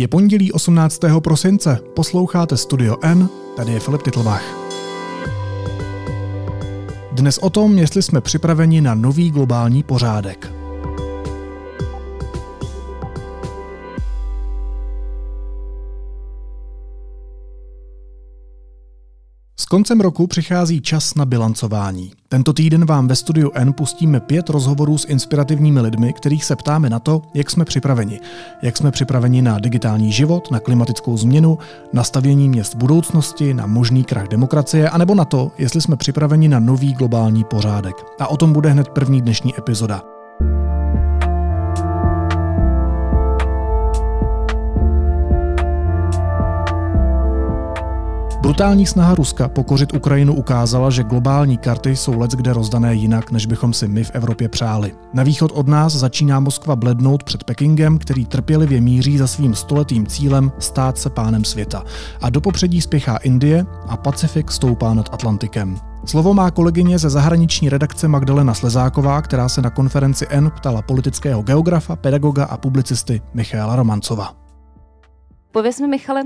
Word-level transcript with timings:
Je 0.00 0.08
pondělí 0.08 0.52
18. 0.52 1.00
prosince, 1.18 1.78
posloucháte 1.94 2.56
Studio 2.56 2.96
N, 3.02 3.28
tady 3.56 3.72
je 3.72 3.80
Filip 3.80 4.02
Titlbach. 4.02 4.42
Dnes 7.12 7.38
o 7.38 7.50
tom, 7.50 7.78
jestli 7.78 8.02
jsme 8.02 8.20
připraveni 8.20 8.80
na 8.80 8.94
nový 8.94 9.30
globální 9.30 9.82
pořádek. 9.82 10.59
Koncem 19.70 20.00
roku 20.00 20.26
přichází 20.26 20.80
čas 20.80 21.14
na 21.14 21.24
bilancování. 21.24 22.12
Tento 22.28 22.52
týden 22.52 22.86
vám 22.86 23.08
ve 23.08 23.16
studiu 23.16 23.50
N 23.54 23.72
pustíme 23.72 24.20
pět 24.20 24.48
rozhovorů 24.48 24.98
s 24.98 25.08
inspirativními 25.08 25.80
lidmi, 25.80 26.12
kterých 26.12 26.44
se 26.44 26.56
ptáme 26.56 26.90
na 26.90 26.98
to, 26.98 27.22
jak 27.34 27.50
jsme 27.50 27.64
připraveni. 27.64 28.20
Jak 28.62 28.76
jsme 28.76 28.90
připraveni 28.90 29.42
na 29.42 29.58
digitální 29.58 30.12
život, 30.12 30.50
na 30.50 30.60
klimatickou 30.60 31.16
změnu, 31.16 31.58
na 31.92 32.04
stavění 32.04 32.48
měst 32.48 32.74
budoucnosti, 32.74 33.54
na 33.54 33.66
možný 33.66 34.04
krach 34.04 34.28
demokracie, 34.28 34.90
anebo 34.90 35.14
na 35.14 35.24
to, 35.24 35.52
jestli 35.58 35.80
jsme 35.80 35.96
připraveni 35.96 36.48
na 36.48 36.60
nový 36.60 36.92
globální 36.92 37.44
pořádek. 37.44 37.96
A 38.18 38.26
o 38.26 38.36
tom 38.36 38.52
bude 38.52 38.70
hned 38.70 38.88
první 38.88 39.22
dnešní 39.22 39.58
epizoda. 39.58 40.19
Brutální 48.50 48.86
snaha 48.86 49.14
Ruska 49.14 49.48
pokořit 49.48 49.94
Ukrajinu 49.94 50.34
ukázala, 50.34 50.90
že 50.90 51.04
globální 51.04 51.58
karty 51.58 51.96
jsou 51.96 52.18
let 52.18 52.30
kde 52.30 52.52
rozdané 52.52 52.94
jinak, 52.94 53.30
než 53.30 53.46
bychom 53.46 53.72
si 53.72 53.88
my 53.88 54.04
v 54.04 54.10
Evropě 54.14 54.48
přáli. 54.48 54.92
Na 55.14 55.22
východ 55.22 55.52
od 55.54 55.68
nás 55.68 55.92
začíná 55.92 56.40
Moskva 56.40 56.76
blednout 56.76 57.24
před 57.24 57.44
Pekingem, 57.44 57.98
který 57.98 58.26
trpělivě 58.26 58.80
míří 58.80 59.18
za 59.18 59.26
svým 59.26 59.54
stoletým 59.54 60.06
cílem 60.06 60.52
stát 60.58 60.98
se 60.98 61.10
pánem 61.10 61.44
světa. 61.44 61.84
A 62.20 62.30
do 62.30 62.40
popředí 62.40 62.80
spěchá 62.80 63.16
Indie 63.16 63.66
a 63.88 63.96
Pacifik 63.96 64.50
stoupá 64.50 64.94
nad 64.94 65.14
Atlantikem. 65.14 65.76
Slovo 66.04 66.34
má 66.34 66.50
kolegyně 66.50 66.98
ze 66.98 67.10
zahraniční 67.10 67.68
redakce 67.68 68.08
Magdalena 68.08 68.54
Slezáková, 68.54 69.22
která 69.22 69.48
se 69.48 69.62
na 69.62 69.70
konferenci 69.70 70.26
N 70.30 70.50
ptala 70.56 70.82
politického 70.82 71.42
geografa, 71.42 71.96
pedagoga 71.96 72.44
a 72.44 72.56
publicisty 72.56 73.22
Michaela 73.34 73.76
Romancova. 73.76 74.39
Pověz 75.52 75.80
mi, 75.80 75.86
Michale, 75.86 76.22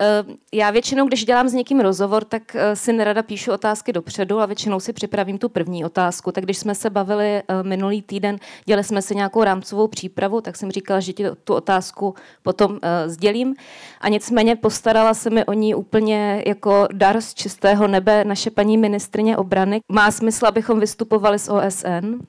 eh, 0.00 0.24
já 0.52 0.70
většinou, 0.70 1.06
když 1.06 1.24
dělám 1.24 1.48
s 1.48 1.52
někým 1.52 1.80
rozhovor, 1.80 2.24
tak 2.24 2.56
eh, 2.56 2.76
si 2.76 2.92
nerada 2.92 3.22
píšu 3.22 3.52
otázky 3.52 3.92
dopředu 3.92 4.40
a 4.40 4.46
většinou 4.46 4.80
si 4.80 4.92
připravím 4.92 5.38
tu 5.38 5.48
první 5.48 5.84
otázku. 5.84 6.32
Tak 6.32 6.44
když 6.44 6.58
jsme 6.58 6.74
se 6.74 6.90
bavili 6.90 7.26
eh, 7.26 7.42
minulý 7.62 8.02
týden, 8.02 8.36
dělali 8.64 8.84
jsme 8.84 9.02
si 9.02 9.14
nějakou 9.14 9.44
rámcovou 9.44 9.88
přípravu, 9.88 10.40
tak 10.40 10.56
jsem 10.56 10.70
říkala, 10.70 11.00
že 11.00 11.12
ti 11.12 11.24
tu 11.44 11.54
otázku 11.54 12.14
potom 12.42 12.78
sdělím. 13.06 13.54
A 14.00 14.08
nicméně 14.08 14.56
postarala 14.56 15.14
se 15.14 15.30
mi 15.30 15.44
o 15.44 15.52
ní 15.52 15.74
úplně 15.74 16.42
jako 16.46 16.88
dar 16.92 17.20
z 17.20 17.34
čistého 17.34 17.88
nebe 17.88 18.24
naše 18.24 18.50
paní 18.50 18.76
ministrině 18.78 19.36
obrany. 19.36 19.80
Má 19.88 20.10
smysl, 20.10 20.46
abychom 20.46 20.80
vystupovali 20.80 21.38
z 21.38 21.48
OSN? 21.48 22.22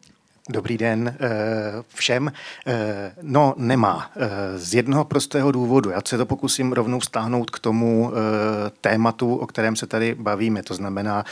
Dobrý 0.50 0.78
den 0.78 1.16
eh, 1.20 1.84
všem. 1.88 2.32
Eh, 2.68 3.12
no, 3.22 3.54
nemá. 3.58 4.12
Eh, 4.16 4.60
z 4.60 4.74
jednoho 4.74 5.06
prostého 5.06 5.52
důvodu. 5.52 5.90
Já 5.90 6.00
se 6.06 6.18
to 6.18 6.26
pokusím 6.26 6.74
rovnou 6.74 7.02
stáhnout 7.02 7.50
k 7.50 7.60
tomu 7.60 8.12
tématu, 8.82 9.36
o 9.36 9.48
kterém 9.48 9.76
se 9.76 9.88
tady 9.88 10.16
bavíme. 10.16 10.64
To 10.64 10.74
znamená 10.74 11.26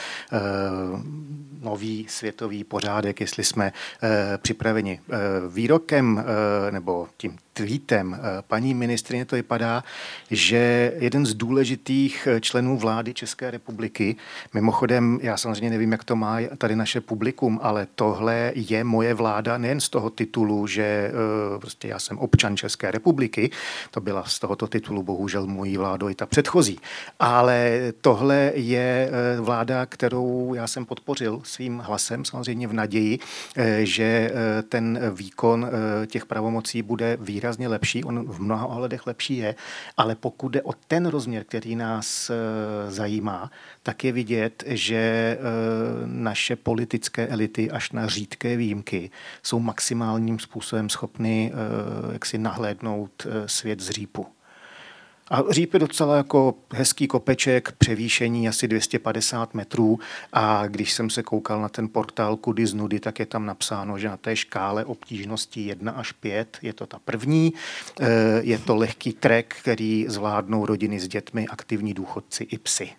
nový 1.62 2.06
světový 2.10 2.64
pořádek, 2.64 3.22
jestli 3.22 3.44
jsme 3.44 3.74
připraveni. 4.42 5.00
Výrokem 5.50 6.24
nebo 6.72 7.08
tím 7.18 7.38
tweetem 7.54 8.14
eh, 8.14 8.42
paní 8.48 8.74
ministrině 8.74 9.26
to 9.26 9.36
vypadá, 9.36 9.84
že 10.32 10.94
jeden 10.98 11.26
z 11.26 11.34
důležitých 11.34 12.28
eh, 12.28 12.42
členů 12.42 12.78
vlády 12.78 13.14
České 13.14 13.52
republiky, 13.52 14.16
mimochodem, 14.54 15.20
já 15.22 15.38
samozřejmě 15.38 15.70
nevím, 15.70 15.92
jak 15.92 16.04
to 16.04 16.16
má 16.16 16.38
tady 16.58 16.76
naše 16.76 17.02
publikum, 17.02 17.60
ale 17.64 17.88
tohle 17.96 18.52
je 18.56 18.84
moje 18.84 19.14
vláda 19.14 19.58
nejen 19.58 19.80
z 19.80 19.90
toho 19.90 20.10
titulu, 20.10 20.68
že 20.68 20.84
eh, 20.84 21.60
prostě 21.60 21.88
já 21.88 22.00
jsem 22.00 22.18
občan 22.18 22.58
České 22.58 22.92
republiky, 22.92 23.52
to 23.92 24.02
byla 24.02 24.24
z 24.24 24.40
tohoto 24.40 24.68
titulu 24.68 25.04
bohužel 25.04 25.48
mojí 25.48 25.78
vládou 25.78 26.10
i 26.10 26.16
ta 26.16 26.26
předchozí, 26.26 26.80
ale 27.20 27.80
tohle 28.02 28.52
je 28.56 29.12
vláda, 29.40 29.86
kterou 29.86 30.54
já 30.54 30.68
jsem 30.68 30.86
podpořil 30.86 31.42
svým 31.52 31.80
hlasem, 31.80 32.26
samozřejmě 32.26 32.68
v 32.68 32.74
naději, 32.74 33.20
že 33.84 34.32
ten 34.70 35.00
výkon 35.14 35.70
těch 36.08 36.26
pravomocí 36.26 36.82
bude 36.82 37.18
výrazně 37.22 37.68
lepší, 37.68 38.04
on 38.04 38.32
v 38.32 38.40
mnoha 38.40 38.66
ohledech 38.66 39.08
lepší 39.08 39.38
je, 39.38 39.56
ale 39.98 40.16
pokud 40.16 40.50
jde 40.50 40.62
o 40.62 40.74
ten 40.88 41.06
rozměr, 41.06 41.44
který 41.44 41.76
nás 41.76 42.32
zajímá, 42.88 43.52
tak 43.84 44.04
je 44.04 44.12
vidět, 44.12 44.64
že 44.68 45.38
naše 46.06 46.56
politické 46.56 47.28
elity 47.28 47.72
až 47.72 47.92
na 47.92 48.08
řídké 48.08 48.58
výjimky 48.58 49.12
jsou 49.44 49.60
maximálním 49.60 50.40
způsobem 50.40 50.90
schopny 50.90 51.52
e, 51.54 52.14
jak 52.14 52.26
si 52.26 52.38
nahlédnout 52.38 53.28
svět 53.46 53.80
z 53.80 53.90
řípu. 53.90 54.28
A 55.32 55.44
Říp 55.50 55.74
je 55.74 55.80
docela 55.80 56.18
jako 56.18 56.56
hezký 56.74 57.08
kopeček, 57.08 57.72
převýšení 57.72 58.50
asi 58.50 58.68
250 58.68 59.54
metrů 59.54 60.00
a 60.34 60.68
když 60.68 60.94
jsem 60.94 61.10
se 61.10 61.24
koukal 61.24 61.62
na 61.62 61.70
ten 61.70 61.90
portál 61.90 62.36
Kudy 62.36 62.68
z 62.68 62.74
Nudy, 62.74 63.00
tak 63.00 63.20
je 63.20 63.26
tam 63.26 63.46
napsáno, 63.46 63.98
že 63.98 64.08
na 64.08 64.18
té 64.18 64.36
škále 64.36 64.86
obtížnosti 64.86 65.62
1 65.62 65.92
až 65.92 66.12
5 66.12 66.58
je 66.62 66.74
to 66.74 66.86
ta 66.86 67.00
první. 67.06 67.54
Eh, 68.02 68.06
je 68.42 68.58
to 68.58 68.76
lehký 68.76 69.14
trek, 69.14 69.56
který 69.60 70.06
zvládnou 70.10 70.66
rodiny 70.66 71.00
s 71.00 71.08
dětmi, 71.08 71.48
aktivní 71.48 71.94
důchodci 71.94 72.44
i 72.44 72.58
psy. 72.58 72.90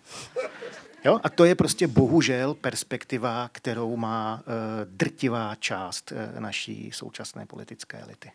Jo? 1.05 1.19
A 1.23 1.29
to 1.29 1.45
je 1.45 1.55
prostě 1.55 1.87
bohužel 1.87 2.53
perspektiva, 2.53 3.49
kterou 3.51 3.97
má 3.97 4.43
uh, 4.45 4.53
drtivá 4.85 5.55
část 5.55 6.11
uh, 6.11 6.41
naší 6.41 6.91
současné 6.93 7.45
politické 7.45 7.97
elity. 7.97 8.31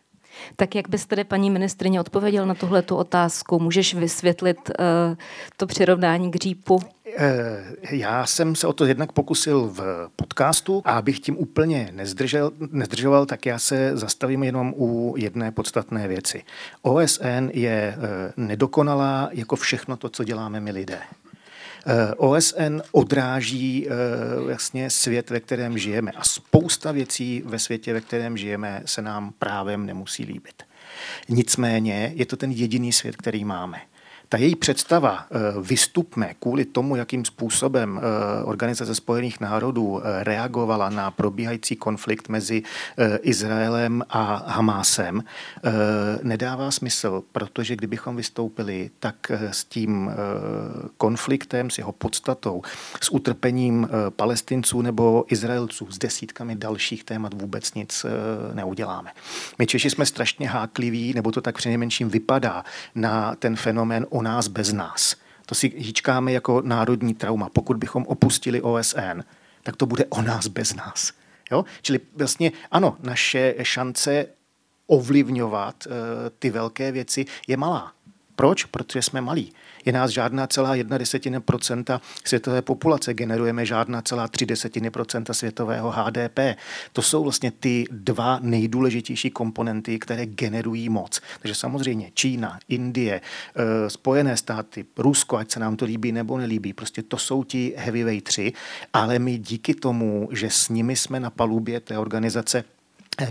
Tak 0.55 0.75
jak 0.75 0.89
bys 0.89 1.05
tedy 1.05 1.23
paní 1.23 1.49
ministrině 1.49 1.99
odpověděl 1.99 2.45
na 2.45 2.53
tuhle 2.53 2.83
otázku? 2.91 3.59
Můžeš 3.59 3.93
vysvětlit 3.93 4.57
uh, 4.69 5.17
to 5.57 5.67
přirovnání 5.67 6.31
k 6.31 6.35
řípu? 6.35 6.79
Eh, 7.17 7.63
já 7.91 8.25
jsem 8.25 8.55
se 8.55 8.67
o 8.67 8.73
to 8.73 8.85
jednak 8.85 9.11
pokusil 9.11 9.67
v 9.73 10.09
podcastu 10.15 10.81
a 10.85 10.91
abych 10.91 11.19
tím 11.19 11.37
úplně 11.37 11.89
nezdržel, 11.91 12.51
nezdržoval, 12.71 13.25
tak 13.25 13.45
já 13.45 13.59
se 13.59 13.97
zastavím 13.97 14.43
jenom 14.43 14.73
u 14.77 15.13
jedné 15.17 15.51
podstatné 15.51 16.07
věci. 16.07 16.43
OSN 16.81 17.49
je 17.53 17.97
eh, 17.97 18.33
nedokonalá 18.37 19.29
jako 19.31 19.55
všechno 19.55 19.97
to, 19.97 20.09
co 20.09 20.23
děláme 20.23 20.59
my 20.59 20.71
lidé. 20.71 20.99
Eh, 21.91 22.13
OSN 22.17 22.81
odráží 22.91 23.87
vlastně 24.43 24.89
svět, 24.89 25.29
ve 25.29 25.39
kterém 25.39 25.77
žijeme 25.77 26.11
a 26.11 26.23
spousta 26.23 26.91
věcí 26.91 27.43
ve 27.45 27.59
světě, 27.59 27.93
ve 27.93 28.01
kterém 28.01 28.37
žijeme, 28.37 28.81
se 28.85 29.01
nám 29.01 29.33
právem 29.39 29.85
nemusí 29.85 30.25
líbit. 30.25 30.63
Nicméně 31.29 32.11
je 32.15 32.25
to 32.25 32.37
ten 32.37 32.51
jediný 32.51 32.93
svět, 32.93 33.15
který 33.15 33.45
máme. 33.45 33.81
Ta 34.29 34.37
její 34.37 34.55
představa 34.55 35.25
eh, 35.31 35.37
vystupme 35.61 36.33
kvůli 36.39 36.65
tomu, 36.65 36.95
jakým 36.95 37.25
způsobem 37.25 38.01
eh, 38.01 38.43
Organizace 38.43 38.95
spojených 38.95 39.39
národů 39.39 40.01
eh, 40.01 40.23
reagovala 40.23 40.89
na 40.89 41.11
probíhající 41.11 41.75
konflikt 41.75 42.29
mezi 42.29 42.63
Izraelem 43.21 44.03
a 44.09 44.43
Hamásem, 44.47 45.23
nedává 46.23 46.71
smysl, 46.71 47.23
protože 47.31 47.75
kdybychom 47.75 48.15
vystoupili, 48.15 48.91
tak 48.99 49.15
s 49.31 49.65
tím 49.65 50.11
konfliktem, 50.97 51.69
s 51.69 51.77
jeho 51.77 51.91
podstatou, 51.91 52.61
s 53.01 53.11
utrpením 53.11 53.89
palestinců 54.09 54.81
nebo 54.81 55.25
Izraelců, 55.27 55.91
s 55.91 55.97
desítkami 55.97 56.55
dalších 56.55 57.03
témat 57.03 57.33
vůbec 57.41 57.73
nic 57.73 58.05
neuděláme. 58.53 59.11
My 59.59 59.67
Češi 59.67 59.89
jsme 59.89 60.05
strašně 60.05 60.49
hákliví, 60.49 61.13
nebo 61.13 61.31
to 61.31 61.41
tak 61.41 61.57
přinejmenším 61.57 62.09
vypadá 62.09 62.63
na 62.95 63.35
ten 63.35 63.55
fenomén 63.55 64.05
o 64.19 64.21
nás 64.21 64.47
bez 64.47 64.73
nás. 64.73 65.15
To 65.45 65.55
si 65.55 65.73
hýčkáme 65.77 66.31
jako 66.31 66.61
národní 66.61 67.13
trauma. 67.13 67.49
Pokud 67.49 67.77
bychom 67.77 68.03
opustili 68.03 68.61
OSN, 68.61 69.23
tak 69.63 69.75
to 69.75 69.85
bude 69.85 70.05
o 70.05 70.21
nás 70.21 70.47
bez 70.47 70.75
nás. 70.75 71.11
Jo? 71.51 71.65
Čili 71.81 71.99
vlastně 72.15 72.51
ano, 72.71 72.97
naše 73.03 73.55
šance 73.63 74.25
ovlivňovat 74.87 75.87
uh, 75.87 75.93
ty 76.39 76.49
velké 76.49 76.91
věci 76.91 77.25
je 77.47 77.57
malá. 77.57 77.93
Proč? 78.35 78.65
Protože 78.65 79.01
jsme 79.01 79.21
malí. 79.21 79.53
Je 79.85 79.93
nás 79.93 80.11
žádná 80.11 80.47
celá 80.47 80.75
jedna 80.75 80.97
desetina 80.97 81.39
procenta 81.39 82.01
světové 82.25 82.61
populace, 82.61 83.13
generujeme 83.13 83.65
žádná 83.65 84.01
celá 84.01 84.27
tři 84.27 84.45
desetiny 84.45 84.89
procenta 84.89 85.33
světového 85.33 85.91
HDP. 85.91 86.39
To 86.93 87.01
jsou 87.01 87.23
vlastně 87.23 87.51
ty 87.51 87.85
dva 87.91 88.39
nejdůležitější 88.41 89.29
komponenty, 89.29 89.99
které 89.99 90.25
generují 90.25 90.89
moc. 90.89 91.21
Takže 91.41 91.55
samozřejmě 91.55 92.11
Čína, 92.13 92.59
Indie, 92.69 93.21
eh, 93.55 93.89
Spojené 93.89 94.37
státy, 94.37 94.85
Rusko, 94.97 95.37
ať 95.37 95.51
se 95.51 95.59
nám 95.59 95.75
to 95.75 95.85
líbí 95.85 96.11
nebo 96.11 96.37
nelíbí, 96.37 96.73
prostě 96.73 97.03
to 97.03 97.17
jsou 97.17 97.43
ti 97.43 97.73
heavyweight 97.77 98.27
tři, 98.27 98.53
ale 98.93 99.19
my 99.19 99.37
díky 99.37 99.73
tomu, 99.73 100.29
že 100.31 100.49
s 100.49 100.69
nimi 100.69 100.95
jsme 100.95 101.19
na 101.19 101.29
palubě 101.29 101.79
té 101.79 101.97
organizace 101.97 102.63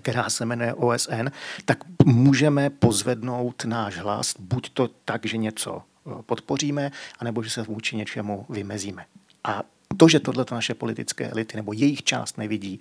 která 0.01 0.31
se 0.31 0.45
jmenuje 0.45 0.75
OSN, 0.75 1.29
tak 1.65 1.79
můžeme 2.05 2.71
pozvednout 2.71 3.65
náš 3.65 3.97
hlas 3.97 4.35
buď 4.39 4.71
to 4.71 4.89
tak, 5.05 5.27
že 5.27 5.37
něco 5.37 5.83
podpoříme, 6.27 6.91
anebo 7.19 7.43
že 7.43 7.51
se 7.51 7.63
vůči 7.63 7.97
něčemu 7.97 8.47
vymezíme. 8.49 9.05
A 9.45 9.63
to, 9.97 10.09
že 10.09 10.21
tohle 10.21 10.45
naše 10.51 10.75
politické 10.75 11.29
elity 11.29 11.57
nebo 11.57 11.73
jejich 11.73 12.03
část 12.03 12.39
nevidí, 12.39 12.81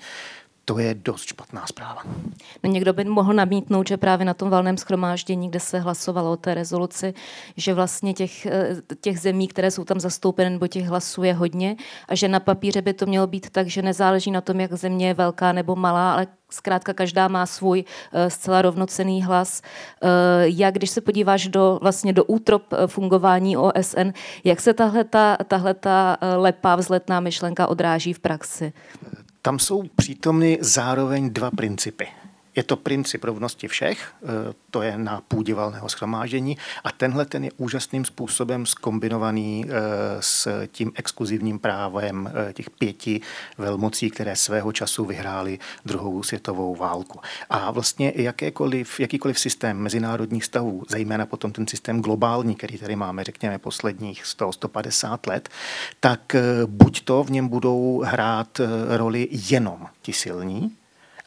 to 0.70 0.80
je 0.80 0.94
dost 0.94 1.26
špatná 1.26 1.66
zpráva. 1.68 2.02
No 2.64 2.72
někdo 2.72 2.94
by 2.94 3.04
mohl 3.04 3.34
namítnout, 3.34 3.88
že 3.88 3.98
právě 3.98 4.26
na 4.26 4.34
tom 4.34 4.50
valném 4.50 4.78
schromáždění, 4.78 5.50
kde 5.50 5.60
se 5.60 5.80
hlasovalo 5.80 6.32
o 6.32 6.38
té 6.38 6.54
rezoluci, 6.54 7.14
že 7.58 7.74
vlastně 7.74 8.14
těch, 8.14 8.46
eh, 8.46 8.76
těch 9.02 9.20
zemí, 9.20 9.48
které 9.48 9.72
jsou 9.72 9.84
tam 9.84 10.00
zastoupeny, 10.00 10.50
nebo 10.50 10.68
těch 10.68 10.86
hlasů 10.86 11.24
je 11.24 11.34
hodně 11.34 11.76
a 12.08 12.16
že 12.16 12.28
na 12.28 12.40
papíře 12.40 12.82
by 12.82 12.94
to 12.94 13.06
mělo 13.06 13.28
být 13.28 13.50
tak, 13.50 13.68
že 13.68 13.82
nezáleží 13.82 14.32
na 14.32 14.42
tom, 14.42 14.60
jak 14.60 14.74
země 14.74 15.08
je 15.08 15.14
velká 15.14 15.52
nebo 15.52 15.76
malá, 15.76 16.14
ale 16.14 16.28
zkrátka 16.50 16.94
každá 16.94 17.28
má 17.28 17.46
svůj 17.46 17.84
uh, 17.84 18.28
zcela 18.28 18.62
rovnocený 18.62 19.24
hlas. 19.24 19.62
Uh, 20.04 20.10
jak 20.44 20.74
když 20.74 20.90
se 20.90 21.02
podíváš 21.02 21.48
do, 21.48 21.80
vlastně 21.82 22.14
do 22.14 22.24
útrop 22.24 22.64
fungování 22.88 23.58
OSN, 23.58 24.10
jak 24.44 24.62
se 24.62 24.74
tahle 24.74 25.04
ta, 25.04 25.38
tahle 25.48 25.74
ta 25.74 26.18
lepá 26.38 26.76
vzletná 26.76 27.20
myšlenka 27.20 27.68
odráží 27.68 28.14
v 28.14 28.20
praxi? 28.20 28.74
Tam 29.48 29.60
jsou 29.60 29.84
přítomny 29.96 30.58
zároveň 30.62 31.30
dva 31.30 31.52
principy. 31.52 32.08
Je 32.58 32.64
to 32.64 32.78
princip 32.78 33.24
rovnosti 33.24 33.68
všech, 33.68 34.14
eh, 34.24 34.28
to 34.72 34.82
je 34.82 34.98
na 34.98 35.22
půdě 35.28 35.54
valného 35.54 35.90
schromáždění 35.90 36.58
a 36.84 36.92
tenhle 36.92 37.26
ten 37.26 37.44
je 37.44 37.52
úžasným 37.58 38.06
způsobem 38.06 38.66
skombinovaný 38.66 39.66
eh, 39.68 39.72
s 40.20 40.68
tím 40.68 40.92
exkluzivním 40.96 41.60
právem 41.60 42.32
eh, 42.50 42.54
těch 42.54 42.70
pěti 42.70 43.22
velmocí, 43.58 44.10
které 44.10 44.36
svého 44.36 44.72
času 44.72 45.06
vyhrály 45.06 45.60
druhou 45.86 46.24
světovou 46.24 46.76
válku. 46.76 47.20
A 47.50 47.72
vlastně 47.72 48.14
jakékoliv, 48.16 49.00
jakýkoliv 49.00 49.40
systém 49.40 49.78
mezinárodních 49.78 50.46
stavů, 50.46 50.84
zejména 50.90 51.26
potom 51.26 51.52
ten 51.52 51.68
systém 51.68 52.02
globální, 52.02 52.56
který 52.56 52.78
tady 52.78 52.96
máme, 52.96 53.24
řekněme, 53.24 53.58
posledních 53.58 54.24
100-150 54.24 55.20
let, 55.28 55.50
tak 56.00 56.36
buď 56.66 57.02
to 57.02 57.24
v 57.24 57.32
něm 57.32 57.48
budou 57.48 58.02
hrát 58.06 58.62
roli 58.88 59.28
jenom 59.32 59.88
ti 60.02 60.14
silní, 60.14 60.77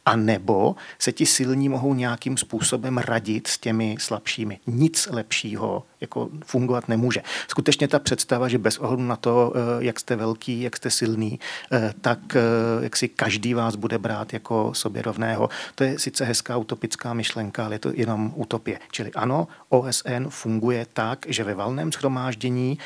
a 0.07 0.17
nebo 0.17 0.77
se 0.99 1.13
ti 1.13 1.27
silní 1.27 1.69
mohou 1.69 1.95
nějakým 1.95 2.37
způsobem 2.37 2.99
radit 2.99 3.47
s 3.47 3.59
těmi 3.59 3.97
slabšími. 3.99 4.61
Nic 4.67 5.09
lepšího 5.11 5.85
jako 6.01 6.29
fungovat 6.45 6.89
nemůže. 6.89 7.23
Skutečně 7.49 7.89
ta 7.89 7.99
představa, 7.99 8.49
že 8.49 8.59
bez 8.59 8.79
ohledu 8.79 9.03
na 9.03 9.17
to, 9.17 9.53
eh, 9.55 9.85
jak 9.85 10.01
jste 10.01 10.17
velký, 10.17 10.63
jak 10.63 10.77
jste 10.77 10.91
silný, 10.91 11.41
eh, 11.73 11.95
tak 12.01 12.37
eh, 12.37 12.41
jak 12.81 12.97
si 12.97 13.09
každý 13.09 13.55
vás 13.55 13.77
bude 13.77 13.99
brát 13.99 14.33
jako 14.33 14.75
sobě 14.75 15.03
rovného, 15.03 15.49
to 15.75 15.85
je 15.85 15.99
sice 15.99 16.25
hezká 16.25 16.57
utopická 16.57 17.15
myšlenka, 17.15 17.65
ale 17.65 17.75
je 17.75 17.79
to 17.79 17.93
jenom 17.95 18.33
utopie. 18.37 18.79
Čili 18.91 19.13
ano, 19.13 19.49
OSN 19.69 20.27
funguje 20.29 20.87
tak, 20.93 21.27
že 21.29 21.45
ve 21.45 21.55
valném 21.55 21.93
schromáždění 21.93 22.79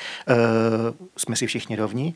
jsme 1.17 1.37
si 1.37 1.47
všichni 1.47 1.77
rovni, 1.77 2.15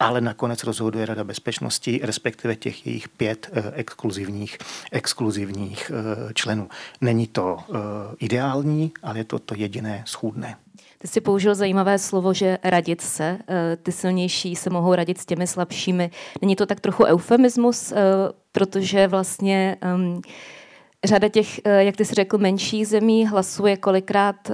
ale 0.00 0.20
nakonec 0.20 0.64
rozhoduje 0.64 1.06
Rada 1.06 1.24
bezpečnosti, 1.24 2.00
respektive 2.02 2.56
těch 2.56 2.86
jejich 2.86 3.08
pět 3.08 3.50
eh, 3.52 3.72
exkluzivních, 3.74 4.58
exkluzivních 4.92 5.90
eh, 5.94 6.34
členů. 6.34 6.68
Není 7.00 7.26
to 7.26 7.58
eh, 7.58 7.74
ideální, 8.18 8.92
ale 9.02 9.18
je 9.18 9.24
to 9.24 9.38
to 9.38 9.54
jediné 9.54 10.02
schůdné. 10.06 10.56
Ty 10.98 11.08
jsi 11.08 11.20
použil 11.20 11.54
zajímavé 11.54 11.98
slovo, 11.98 12.34
že 12.34 12.58
radit 12.64 13.00
se. 13.00 13.38
Ty 13.82 13.92
silnější 13.92 14.56
se 14.56 14.70
mohou 14.70 14.94
radit 14.94 15.18
s 15.18 15.26
těmi 15.26 15.46
slabšími. 15.46 16.10
Není 16.42 16.56
to 16.56 16.66
tak 16.66 16.80
trochu 16.80 17.04
eufemismus, 17.04 17.92
protože 18.52 19.08
vlastně 19.08 19.76
um, 19.94 20.22
řada 21.04 21.28
těch, 21.28 21.60
jak 21.78 21.96
ty 21.96 22.04
jsi 22.04 22.14
řekl, 22.14 22.38
menších 22.38 22.88
zemí 22.88 23.26
hlasuje 23.26 23.76
kolikrát 23.76 24.50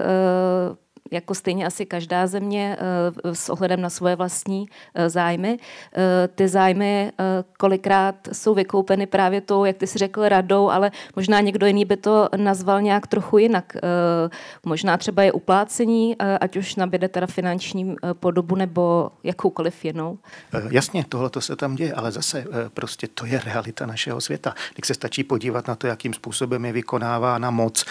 jako 1.11 1.35
stejně 1.35 1.67
asi 1.67 1.87
každá 1.87 2.27
země 2.27 2.77
eh, 3.25 3.35
s 3.35 3.49
ohledem 3.49 3.81
na 3.81 3.91
svoje 3.91 4.17
vlastní 4.17 4.69
eh, 4.95 5.11
zájmy. 5.11 5.59
Eh, 5.95 6.29
ty 6.29 6.49
zájmy 6.49 7.13
kolikrát 7.59 8.15
jsou 8.33 8.55
vykoupeny 8.55 9.07
právě 9.07 9.41
tou, 9.41 9.65
jak 9.65 9.77
ty 9.77 9.87
si 9.87 9.99
řekl, 9.99 10.29
radou, 10.29 10.71
ale 10.71 10.91
možná 11.17 11.41
někdo 11.41 11.67
jiný 11.67 11.85
by 11.85 11.97
to 11.97 12.29
nazval 12.37 12.83
nějak 12.83 13.07
trochu 13.07 13.39
jinak. 13.39 13.77
Možná 14.65 14.97
třeba 14.97 15.23
je 15.23 15.33
uplácení, 15.33 16.17
ať 16.41 16.57
už 16.57 16.77
nabíde 16.77 17.09
teda 17.09 17.27
finanční 17.27 17.97
podobu 18.13 18.55
nebo 18.55 19.11
jakoukoliv 19.25 19.85
jinou. 19.85 20.19
Jasně, 20.71 21.05
tohle 21.09 21.31
to 21.31 21.41
se 21.41 21.57
tam 21.57 21.75
děje, 21.75 21.93
ale 21.93 22.13
zase 22.13 22.45
prostě 22.75 23.09
to 23.15 23.27
je 23.27 23.41
realita 23.45 23.87
našeho 23.87 24.21
světa. 24.21 24.55
Když 24.75 24.87
se 24.87 24.95
stačí 24.95 25.25
podívat 25.25 25.69
na 25.69 25.75
to, 25.75 25.87
jakým 25.87 26.15
způsobem 26.15 26.65
je 26.65 26.73
vykonávána 26.73 27.51
moc 27.51 27.85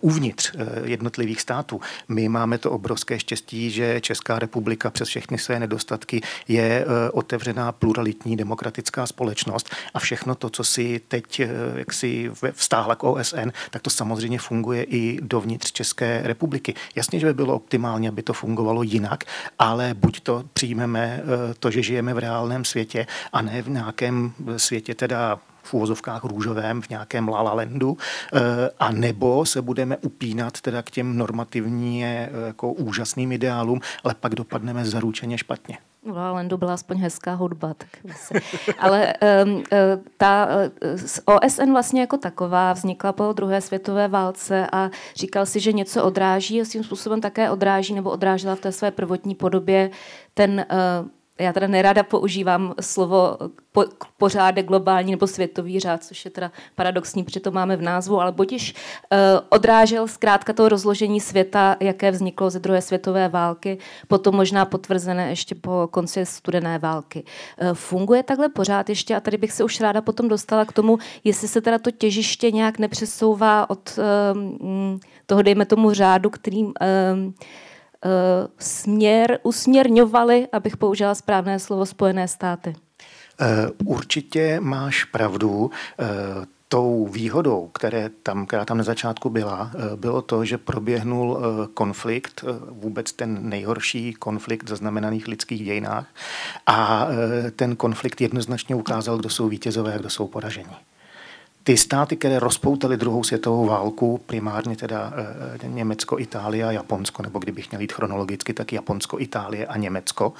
uvnitř 0.00 0.52
jednotlivých 0.84 1.40
států. 1.40 1.80
My 2.08 2.28
máme 2.28 2.53
máme 2.54 2.58
to 2.58 2.70
obrovské 2.70 3.18
štěstí, 3.18 3.70
že 3.70 4.00
Česká 4.00 4.38
republika 4.38 4.90
přes 4.90 5.08
všechny 5.08 5.38
své 5.38 5.60
nedostatky 5.60 6.20
je 6.48 6.84
eh, 6.86 7.10
otevřená 7.10 7.72
pluralitní 7.72 8.36
demokratická 8.36 9.06
společnost 9.06 9.70
a 9.94 9.98
všechno 9.98 10.34
to, 10.34 10.50
co 10.50 10.64
si 10.64 11.00
teď 11.08 11.40
eh, 11.40 11.48
jak 11.74 11.92
si 11.92 12.30
vztáhla 12.52 12.94
k 12.94 13.04
OSN, 13.04 13.50
tak 13.70 13.82
to 13.82 13.90
samozřejmě 13.90 14.38
funguje 14.38 14.82
i 14.84 15.18
dovnitř 15.22 15.72
České 15.72 16.20
republiky. 16.24 16.74
Jasně, 16.94 17.20
že 17.20 17.26
by 17.26 17.34
bylo 17.34 17.54
optimálně, 17.54 18.08
aby 18.08 18.22
to 18.22 18.32
fungovalo 18.32 18.82
jinak, 18.82 19.24
ale 19.58 19.94
buď 19.94 20.20
to 20.20 20.44
přijmeme 20.52 21.20
eh, 21.22 21.54
to, 21.58 21.70
že 21.70 21.82
žijeme 21.82 22.14
v 22.14 22.18
reálném 22.18 22.64
světě 22.64 23.06
a 23.32 23.42
ne 23.42 23.62
v 23.62 23.68
nějakém 23.68 24.32
světě 24.56 24.94
teda 24.94 25.40
v 25.64 25.74
úvozovkách 25.74 26.24
růžovém 26.24 26.82
v 26.82 26.88
nějakém 26.88 27.28
lalalendu, 27.28 27.96
eh, 28.34 28.40
a 28.78 28.92
nebo 28.92 29.46
se 29.46 29.62
budeme 29.62 29.96
upínat 29.96 30.60
teda 30.60 30.82
k 30.82 30.90
těm 30.90 31.16
normativní 31.18 32.04
eh, 32.04 32.30
jako 32.46 32.72
úžasným 32.72 33.32
ideálům, 33.32 33.80
ale 34.04 34.14
pak 34.20 34.34
dopadneme 34.34 34.84
zaručeně 34.84 35.38
špatně. 35.38 35.78
V 36.06 36.16
Lalandu 36.16 36.56
byla 36.56 36.74
aspoň 36.74 36.98
hezká 36.98 37.34
hudba. 37.34 37.74
Tak. 37.74 37.88
Ale 38.78 39.14
um, 39.44 39.62
ta 40.16 40.48
OSN 41.24 41.72
vlastně 41.72 42.00
jako 42.00 42.16
taková 42.16 42.72
vznikla 42.72 43.12
po 43.12 43.32
druhé 43.32 43.60
světové 43.60 44.08
válce 44.08 44.66
a 44.72 44.90
říkal 45.16 45.46
si, 45.46 45.60
že 45.60 45.72
něco 45.72 46.04
odráží 46.04 46.60
a 46.60 46.64
svým 46.64 46.84
způsobem 46.84 47.20
také 47.20 47.50
odráží 47.50 47.94
nebo 47.94 48.10
odrážela 48.10 48.54
v 48.54 48.60
té 48.60 48.72
své 48.72 48.90
prvotní 48.90 49.34
podobě 49.34 49.90
ten 50.34 50.66
uh, 51.02 51.08
já 51.38 51.52
teda 51.52 51.66
nerada 51.66 52.02
používám 52.02 52.74
slovo 52.80 53.38
po, 53.72 53.84
pořádek 54.16 54.66
globální 54.66 55.10
nebo 55.10 55.26
světový 55.26 55.80
řád, 55.80 56.04
což 56.04 56.24
je 56.24 56.30
teda 56.30 56.52
paradoxní, 56.74 57.24
protože 57.24 57.40
to 57.40 57.50
máme 57.50 57.76
v 57.76 57.82
názvu, 57.82 58.20
ale 58.20 58.32
botiž 58.32 58.74
uh, 58.74 59.18
odrážel 59.48 60.08
zkrátka 60.08 60.52
to 60.52 60.68
rozložení 60.68 61.20
světa, 61.20 61.76
jaké 61.80 62.10
vzniklo 62.10 62.50
ze 62.50 62.58
druhé 62.58 62.82
světové 62.82 63.28
války, 63.28 63.78
potom 64.08 64.36
možná 64.36 64.64
potvrzené 64.64 65.30
ještě 65.30 65.54
po 65.54 65.88
konci 65.90 66.26
studené 66.26 66.78
války. 66.78 67.24
Uh, 67.62 67.74
funguje 67.74 68.22
takhle 68.22 68.48
pořád 68.48 68.88
ještě 68.88 69.16
a 69.16 69.20
tady 69.20 69.36
bych 69.36 69.52
se 69.52 69.64
už 69.64 69.80
ráda 69.80 70.00
potom 70.00 70.28
dostala 70.28 70.64
k 70.64 70.72
tomu, 70.72 70.98
jestli 71.24 71.48
se 71.48 71.60
teda 71.60 71.78
to 71.78 71.90
těžiště 71.90 72.50
nějak 72.50 72.78
nepřesouvá 72.78 73.70
od 73.70 73.98
uh, 73.98 74.40
toho, 75.26 75.42
dejme 75.42 75.66
tomu 75.66 75.92
řádu, 75.92 76.30
kterým 76.30 76.66
uh, 76.66 76.74
Eh, 76.84 77.32
směr, 78.58 79.38
usměrňovali, 79.42 80.48
abych 80.52 80.76
použila 80.76 81.14
správné 81.14 81.58
slovo, 81.58 81.86
Spojené 81.86 82.28
státy? 82.28 82.76
Eh, 83.40 83.46
určitě 83.84 84.60
máš 84.60 85.04
pravdu. 85.04 85.70
Eh, 85.98 86.06
tou 86.68 87.06
výhodou, 87.06 87.70
které 87.74 88.10
tam, 88.22 88.46
která 88.46 88.64
tam 88.64 88.78
na 88.78 88.84
začátku 88.84 89.30
byla, 89.30 89.70
bylo 89.96 90.22
to, 90.22 90.44
že 90.44 90.58
proběhnul 90.58 91.38
konflikt, 91.74 92.44
vůbec 92.70 93.12
ten 93.12 93.48
nejhorší 93.48 94.14
konflikt 94.14 94.68
zaznamenaný 94.68 95.20
v 95.20 95.26
lidských 95.28 95.64
dějinách 95.64 96.06
a 96.66 97.08
ten 97.56 97.76
konflikt 97.76 98.20
jednoznačně 98.20 98.74
ukázal, 98.74 99.18
kdo 99.18 99.28
jsou 99.28 99.48
vítězové 99.48 99.94
a 99.94 99.98
kdo 99.98 100.10
jsou 100.10 100.26
poražení 100.28 100.76
ty 101.64 101.76
státy, 101.76 102.16
které 102.16 102.38
rozpoutaly 102.38 102.96
druhou 102.96 103.24
světovou 103.24 103.66
válku, 103.66 104.20
primárně 104.26 104.76
teda 104.76 105.12
e, 105.64 105.68
Německo, 105.68 106.18
Itálie 106.18 106.64
a 106.64 106.72
Japonsko, 106.72 107.22
nebo 107.22 107.38
kdybych 107.38 107.70
měl 107.70 107.80
jít 107.80 107.92
chronologicky, 107.92 108.54
tak 108.54 108.72
Japonsko, 108.72 109.20
Itálie 109.20 109.66
a 109.66 109.76
Německo, 109.76 110.32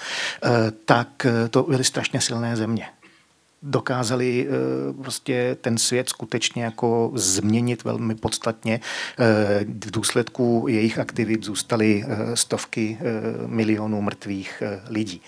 e, 0.44 0.70
tak 0.70 1.26
to 1.50 1.62
byly 1.62 1.84
strašně 1.84 2.20
silné 2.20 2.56
země 2.56 2.86
dokázali 3.66 4.48
prostě 5.02 5.56
ten 5.60 5.78
svět 5.78 6.08
skutečně 6.08 6.64
jako 6.64 7.12
změnit 7.14 7.84
velmi 7.84 8.14
podstatně. 8.14 8.80
V 9.66 9.90
důsledku 9.90 10.66
jejich 10.68 10.98
aktivit 10.98 11.44
zůstaly 11.44 12.04
stovky 12.34 12.98
milionů 13.46 14.02
mrtvých 14.02 14.62
lidí. 14.88 15.22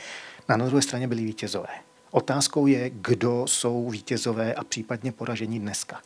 Na 0.48 0.56
druhé 0.56 0.82
straně 0.82 1.08
byli 1.08 1.24
vítězové. 1.24 1.85
Otázkou 2.16 2.66
je, 2.66 2.90
kdo 2.90 3.44
jsou 3.46 3.90
vítězové 3.90 4.54
a 4.54 4.64
případně 4.64 5.12
poražení 5.12 5.60
dneska. 5.60 6.00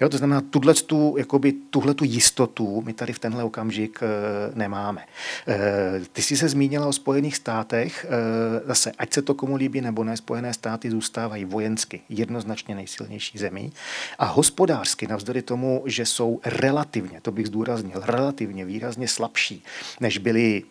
Jo, 0.00 0.08
to 0.08 0.18
znamená, 0.18 0.40
tuhle 0.40 0.74
tu, 0.74 1.14
jakoby, 1.18 1.52
tuhle 1.52 1.94
tu 1.94 2.04
jistotu 2.04 2.82
my 2.86 2.92
tady 2.92 3.12
v 3.12 3.18
tenhle 3.18 3.44
okamžik 3.44 4.00
e, 4.02 4.06
nemáme. 4.54 5.06
E, 5.48 6.00
ty 6.12 6.22
jsi 6.22 6.36
se 6.36 6.48
zmínila 6.48 6.86
o 6.86 6.92
Spojených 6.92 7.36
státech. 7.36 8.06
E, 8.08 8.08
zase, 8.66 8.92
ať 8.98 9.12
se 9.12 9.22
to 9.22 9.34
komu 9.34 9.56
líbí 9.56 9.80
nebo 9.80 10.04
ne, 10.04 10.16
Spojené 10.16 10.54
státy 10.54 10.90
zůstávají 10.90 11.44
vojensky 11.44 12.00
jednoznačně 12.08 12.74
nejsilnější 12.74 13.38
zemí 13.38 13.72
a 14.18 14.24
hospodářsky, 14.24 15.06
navzdory 15.06 15.42
tomu, 15.42 15.82
že 15.86 16.06
jsou 16.06 16.40
relativně, 16.44 17.20
to 17.20 17.32
bych 17.32 17.46
zdůraznil, 17.46 18.02
relativně 18.04 18.64
výrazně 18.64 19.08
slabší, 19.08 19.64
než 20.00 20.18
byly 20.18 20.62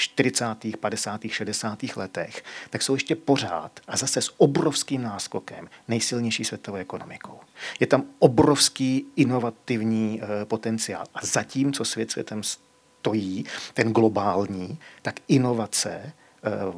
40., 0.00 0.76
50., 0.80 1.20
60. 1.30 1.78
letech, 1.96 2.44
tak 2.70 2.82
jsou 2.82 2.94
ještě 2.94 3.16
pořád 3.16 3.80
a 3.88 3.96
zase 3.96 4.22
s 4.22 4.34
obrovským 4.40 5.02
náskokem 5.02 5.68
nejsilnější 5.88 6.44
světovou 6.44 6.76
ekonomikou. 6.76 7.40
Je 7.80 7.86
tam 7.86 8.04
obrovský 8.18 9.06
inovativní 9.16 10.22
e, 10.22 10.44
potenciál. 10.44 11.04
A 11.14 11.26
zatím, 11.26 11.72
co 11.72 11.84
svět 11.84 12.10
světem 12.10 12.42
stojí, 12.42 13.44
ten 13.74 13.92
globální, 13.92 14.78
tak 15.02 15.14
inovace 15.28 16.02
Eh, 16.02 16.19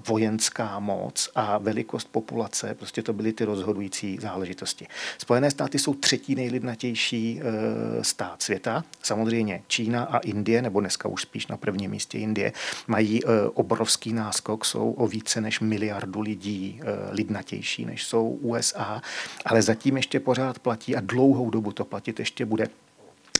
vojenská 0.08 0.78
moc 0.78 1.30
a 1.34 1.58
velikost 1.58 2.08
populace, 2.10 2.74
prostě 2.74 3.02
to 3.02 3.12
byly 3.12 3.32
ty 3.32 3.44
rozhodující 3.44 4.18
záležitosti. 4.20 4.86
Spojené 5.18 5.50
státy 5.50 5.78
jsou 5.78 5.94
třetí 5.94 6.34
nejlidnatější 6.34 7.40
eh, 7.40 8.04
stát 8.04 8.42
světa. 8.42 8.84
Samozřejmě 9.02 9.62
Čína 9.66 10.04
a 10.04 10.18
Indie, 10.18 10.62
nebo 10.62 10.80
dneska 10.80 11.08
už 11.08 11.22
spíš 11.22 11.46
na 11.46 11.56
prvním 11.56 11.90
místě 11.90 12.18
Indie, 12.18 12.52
mají 12.86 13.24
eh, 13.24 13.28
obrovský 13.54 14.12
náskok, 14.12 14.64
jsou 14.64 14.92
o 14.92 15.06
více 15.06 15.40
než 15.40 15.60
miliardu 15.60 16.20
lidí 16.20 16.80
lidnatější, 17.10 17.84
než 17.84 18.04
jsou 18.04 18.28
USA, 18.28 19.02
ale 19.44 19.62
zatím 19.62 19.96
ještě 19.96 20.20
pořád 20.20 20.58
platí 20.58 20.96
a 20.96 21.00
dlouhou 21.00 21.50
dobu 21.50 21.72
to 21.72 21.84
platit 21.84 22.18
ještě 22.18 22.46
bude 22.46 22.68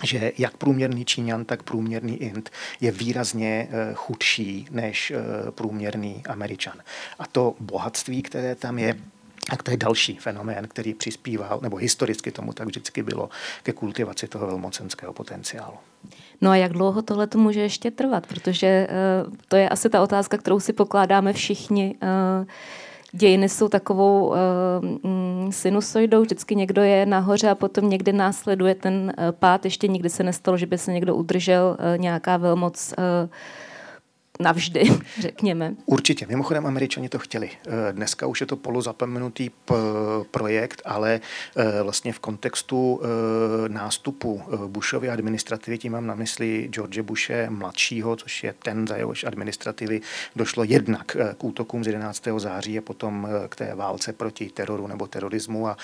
že 0.02 0.32
jak 0.38 0.56
průměrný 0.56 1.04
Číňan, 1.04 1.44
tak 1.44 1.62
průměrný 1.62 2.16
Int 2.16 2.50
je 2.80 2.92
výrazně 2.92 3.68
eh, 3.70 3.90
chudší 3.94 4.66
než 4.70 5.11
eh, 5.11 5.50
průměrný 5.50 6.22
Američan. 6.28 6.75
A 7.18 7.26
to 7.26 7.54
bohatství, 7.61 8.22
které 8.22 8.54
tam 8.54 8.78
je, 8.78 8.96
a 9.50 9.56
to 9.56 9.70
je 9.70 9.76
další 9.76 10.16
fenomén, 10.16 10.68
který 10.68 10.94
přispíval, 10.94 11.61
nebo 11.62 11.76
historicky 11.76 12.30
tomu 12.30 12.52
tak 12.52 12.66
vždycky 12.66 13.02
bylo, 13.02 13.30
ke 13.62 13.72
kultivaci 13.72 14.28
toho 14.28 14.46
velmocenského 14.46 15.12
potenciálu. 15.12 15.76
No 16.40 16.50
a 16.50 16.56
jak 16.56 16.72
dlouho 16.72 17.02
tohle 17.02 17.26
to 17.26 17.38
může 17.38 17.61
ještě 17.61 17.90
trvat? 17.90 18.26
Protože 18.26 18.88
uh, 19.26 19.34
to 19.49 19.56
je 19.56 19.68
asi 19.68 19.90
ta 19.90 20.02
otázka, 20.02 20.38
kterou 20.38 20.61
si 20.61 20.72
pokládáme 20.72 21.32
všichni. 21.32 21.96
Dějiny 23.14 23.49
jsou 23.49 23.69
takovou 23.69 24.26
uh, 24.26 24.37
sinusoidou, 25.50 26.23
vždycky 26.23 26.54
někdo 26.54 26.83
je 26.83 27.07
nahoře 27.07 27.50
a 27.50 27.54
potom 27.54 27.90
někdy 27.90 28.12
následuje 28.12 28.75
ten 28.75 29.12
uh, 29.19 29.33
pád. 29.33 29.64
Ještě 29.64 29.88
nikdy 29.88 30.11
se 30.11 30.23
nestalo, 30.23 30.57
že 30.57 30.66
by 30.66 30.78
se 30.78 30.92
někdo 30.92 31.16
udržel, 31.16 31.76
uh, 31.78 32.00
nějaká 32.00 32.37
velmoc 32.37 32.95
uh, 32.99 33.31
navždy, 34.42 34.90
řekněme. 35.20 35.75
Určitě. 35.87 36.26
Mimochodem, 36.26 36.66
američani 36.66 37.08
to 37.08 37.18
chtěli. 37.18 37.50
Eh, 37.66 37.92
dneska 37.92 38.26
už 38.26 38.40
je 38.40 38.46
to 38.46 38.56
polozapomenutý 38.56 39.50
projekt, 40.30 40.82
ale 40.84 41.20
eh, 41.56 41.82
vlastně 41.82 42.12
v 42.12 42.18
kontextu 42.18 43.00
eh, 43.02 43.68
nástupu 43.68 44.42
Bushovy 44.66 45.11
administrativy, 45.11 45.78
tím 45.78 45.92
mám 45.92 46.06
na 46.06 46.14
mysli 46.14 46.68
George 46.70 47.00
Bushe 47.00 47.50
mladšího, 47.50 48.16
což 48.16 48.44
je 48.44 48.54
ten, 48.62 48.87
za 48.87 48.96
jehož 48.96 49.25
administrativy 49.25 50.00
došlo 50.37 50.64
jednak 50.64 51.16
k 51.38 51.44
útokům 51.44 51.84
z 51.84 51.87
11. 51.87 52.28
září 52.37 52.78
a 52.78 52.82
potom 52.82 53.28
k 53.49 53.56
té 53.56 53.75
válce 53.75 54.12
proti 54.12 54.50
teroru 54.50 54.87
nebo 54.87 55.06
terorismu 55.06 55.68
a 55.68 55.76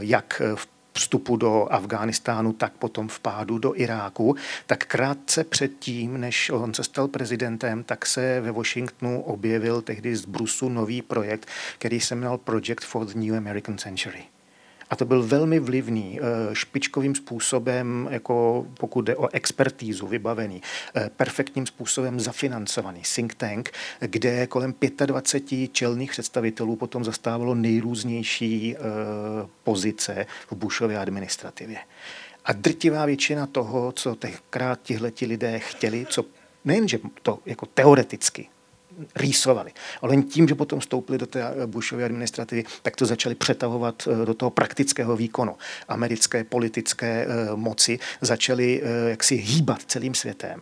jak 0.00 0.42
v 0.54 0.68
vstupu 0.92 1.36
do 1.36 1.72
Afghánistánu, 1.72 2.52
tak 2.52 2.72
potom 2.72 3.08
v 3.08 3.20
pádu 3.20 3.58
do 3.58 3.80
Iráku, 3.80 4.36
tak 4.66 4.84
krátce 4.84 5.44
předtím, 5.44 6.20
než 6.20 6.50
on 6.50 6.74
se 6.74 6.84
stal 6.84 7.08
prezidentem, 7.08 7.84
tak 7.84 8.06
se 8.06 8.40
ve 8.40 8.52
Washingtonu 8.52 9.22
objevil 9.22 9.82
tehdy 9.82 10.16
z 10.16 10.24
Brusu 10.24 10.68
nový 10.68 11.02
projekt, 11.02 11.48
který 11.78 12.00
se 12.00 12.14
jmenoval 12.14 12.38
Project 12.38 12.84
for 12.84 13.06
the 13.06 13.18
New 13.18 13.36
American 13.36 13.78
Century. 13.78 14.31
A 14.92 14.96
to 14.96 15.04
byl 15.04 15.22
velmi 15.22 15.58
vlivný, 15.58 16.20
eh, 16.20 16.54
špičkovým 16.54 17.14
způsobem, 17.14 18.08
jako 18.10 18.66
pokud 18.74 19.02
jde 19.02 19.16
o 19.16 19.28
expertízu, 19.32 20.06
vybavený, 20.06 20.62
eh, 20.96 21.10
perfektním 21.16 21.66
způsobem 21.66 22.20
zafinancovaný 22.20 23.02
think 23.14 23.34
tank, 23.34 23.70
kde 24.00 24.46
kolem 24.46 24.74
25 25.06 25.68
čelných 25.68 26.10
představitelů 26.10 26.76
potom 26.76 27.04
zastávalo 27.04 27.54
nejrůznější 27.54 28.76
eh, 28.76 28.78
pozice 29.64 30.26
v 30.50 30.56
Bushově 30.56 30.98
administrativě. 30.98 31.78
A 32.44 32.52
drtivá 32.52 33.06
většina 33.06 33.46
toho, 33.46 33.92
co 33.92 34.14
tenkrát 34.14 34.82
tihleti 34.82 35.26
lidé 35.26 35.58
chtěli, 35.58 36.06
co 36.10 36.24
nejenže 36.64 36.98
to 37.22 37.38
jako 37.46 37.66
teoreticky 37.66 38.48
rýsovali. 39.16 39.72
Ale 40.02 40.16
tím, 40.16 40.48
že 40.48 40.54
potom 40.54 40.80
vstoupili 40.80 41.18
do 41.18 41.26
té 41.26 41.44
Bushovy 41.66 42.04
administrativy, 42.04 42.64
tak 42.82 42.96
to 42.96 43.06
začali 43.06 43.34
přetahovat 43.34 44.08
eh, 44.10 44.26
do 44.26 44.34
toho 44.34 44.50
praktického 44.50 45.16
výkonu. 45.16 45.56
Americké 45.88 46.44
politické 46.44 47.26
eh, 47.26 47.56
moci 47.56 47.98
začaly 48.20 48.82
eh, 48.82 49.10
jaksi 49.10 49.36
hýbat 49.36 49.82
celým 49.86 50.14
světem. 50.14 50.60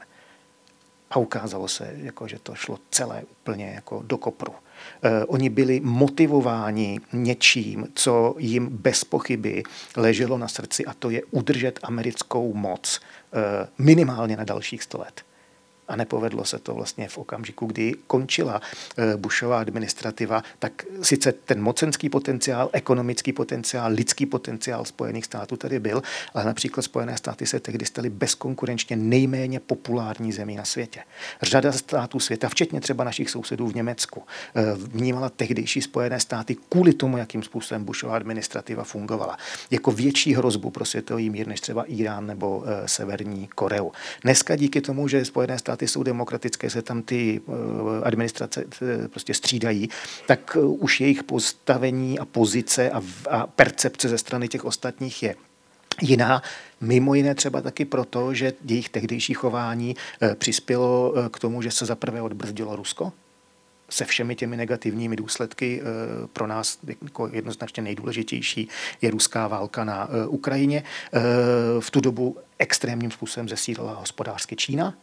A 1.11 1.19
ukázalo 1.19 1.69
se, 1.69 1.95
jako, 1.97 2.29
že 2.29 2.39
to 2.43 2.55
šlo 2.55 2.79
celé 2.91 3.23
úplně 3.23 3.73
jako 3.75 4.03
do 4.07 4.19
kopru. 4.19 4.53
Eh, 5.03 5.25
oni 5.25 5.49
byli 5.49 5.81
motivováni 5.81 7.01
něčím, 7.13 7.89
co 7.95 8.35
jim 8.39 8.69
bez 8.69 9.05
pochyby 9.05 9.63
leželo 9.97 10.39
na 10.39 10.49
srdci 10.49 10.85
a 10.85 10.95
to 10.95 11.11
je 11.11 11.23
udržet 11.31 11.79
americkou 11.83 12.55
moc 12.55 13.01
eh, 13.33 13.69
minimálně 13.79 14.37
na 14.37 14.45
dalších 14.45 14.83
100 14.83 14.99
let 14.99 15.23
a 15.91 15.97
nepovedlo 15.97 16.45
se 16.45 16.59
to 16.59 16.75
vlastně 16.75 17.09
v 17.09 17.19
okamžiku, 17.19 17.67
kdy 17.67 17.95
končila 18.07 18.61
eh, 18.99 19.17
Bushová 19.17 19.61
administrativa, 19.61 20.43
tak 20.59 20.85
sice 21.03 21.33
ten 21.33 21.63
mocenský 21.63 22.09
potenciál, 22.09 22.71
ekonomický 22.73 23.33
potenciál, 23.33 23.93
lidský 23.93 24.27
potenciál 24.27 24.85
Spojených 24.85 25.25
států 25.25 25.57
tady 25.57 25.81
byl, 25.81 26.03
ale 26.35 26.45
například 26.45 26.83
Spojené 26.83 27.17
státy 27.17 27.47
se 27.47 27.61
tehdy 27.61 27.87
staly 27.87 28.11
bezkonkurenčně 28.11 28.97
nejméně 28.97 29.61
populární 29.61 30.33
zemí 30.33 30.57
na 30.57 30.65
světě. 30.65 31.01
Řada 31.43 31.73
států 31.73 32.21
světa, 32.21 32.49
včetně 32.49 32.81
třeba 32.81 33.05
našich 33.05 33.31
sousedů 33.31 33.67
v 33.67 33.75
Německu, 33.75 34.23
eh, 34.55 34.63
vnímala 34.77 35.29
tehdejší 35.29 35.83
Spojené 35.83 36.21
státy 36.21 36.57
kvůli 36.69 36.93
tomu, 36.93 37.19
jakým 37.19 37.43
způsobem 37.43 37.85
Bushová 37.85 38.17
administrativa 38.17 38.85
fungovala, 38.85 39.39
jako 39.71 39.91
větší 39.91 40.35
hrozbu 40.35 40.71
pro 40.71 40.85
světový 40.85 41.31
mír 41.31 41.47
než 41.47 41.61
třeba 41.61 41.85
Irán 41.85 42.27
nebo 42.27 42.65
eh, 42.67 42.89
Severní 42.89 43.49
Koreu. 43.55 43.91
Dneska 44.23 44.57
díky 44.57 44.81
tomu, 44.81 45.09
že 45.09 45.25
Spojené 45.25 45.59
státy 45.59 45.80
státy 45.81 45.89
jsou 45.89 46.03
demokratické, 46.03 46.71
se 46.71 46.83
tam 46.83 47.03
ty 47.03 47.41
eh, 47.41 48.05
administrace 48.05 48.65
eh, 48.83 49.09
prostě 49.09 49.35
střídají, 49.35 49.89
tak 50.27 50.57
eh, 50.57 50.61
už 50.61 51.01
jejich 51.01 51.23
postavení 51.23 52.19
a 52.19 52.25
pozice 52.25 52.91
a, 52.91 53.03
a 53.31 53.47
percepce 53.47 54.09
ze 54.09 54.19
strany 54.19 54.49
těch 54.49 54.65
ostatních 54.65 55.23
je 55.23 55.35
jiná. 56.03 56.43
Mimo 56.81 57.15
jiné 57.15 57.35
třeba 57.35 57.61
taky 57.61 57.85
proto, 57.85 58.35
že 58.35 58.53
jejich 58.65 58.89
tehdejší 58.89 59.35
chování 59.35 59.97
přispělo 60.35 61.15
k 61.31 61.39
tomu, 61.39 61.63
že 61.63 61.71
se 61.71 61.87
zaprvé 61.87 62.23
odbrzdilo 62.23 62.77
Rusko, 62.77 63.13
se 63.91 64.05
všemi 64.05 64.35
těmi 64.35 64.57
negativními 64.57 65.17
důsledky 65.17 65.83
pro 66.33 66.47
nás 66.47 66.79
jako 67.03 67.29
jednoznačně 67.33 67.83
nejdůležitější 67.83 68.69
je 69.03 69.11
ruská 69.11 69.49
válka 69.49 69.85
na 69.85 70.09
Ukrajině. 70.29 70.83
V 71.81 71.91
tu 71.91 72.01
dobu 72.01 72.37
extrémním 72.59 73.11
způsobem 73.11 73.49
zesílila 73.49 73.95
hospodářsky 73.95 74.57
Čína, 74.57 74.95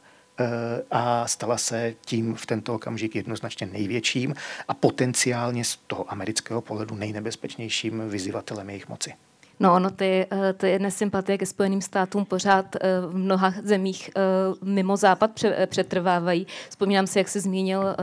a 0.92 1.28
stala 1.28 1.58
se 1.58 1.96
tím 2.06 2.36
v 2.36 2.46
tento 2.46 2.76
okamžik 2.76 3.16
jednoznačně 3.16 3.68
největším 3.68 4.36
a 4.68 4.74
potenciálně 4.74 5.64
z 5.64 5.80
toho 5.88 6.12
amerického 6.12 6.62
pohledu 6.62 6.96
nejnebezpečnějším 6.96 8.10
vyzývatelem 8.10 8.70
jejich 8.70 8.90
moci. 8.90 9.14
No 9.60 9.74
ono, 9.74 9.90
ty, 9.90 10.26
eh, 10.32 10.54
ty 10.54 10.80
nesympatie 10.80 11.38
ke 11.38 11.46
Spojeným 11.46 11.82
státům 11.82 12.26
pořád 12.26 12.76
eh, 12.76 12.80
v 13.08 13.18
mnoha 13.18 13.54
zemích 13.64 14.10
eh, 14.16 14.22
mimo 14.62 14.98
západ 14.98 15.32
přetrvávají. 15.66 16.48
Vzpomínám 16.70 17.08
si, 17.08 17.20
jak 17.20 17.28
se 17.28 17.40
zmínil 17.40 17.96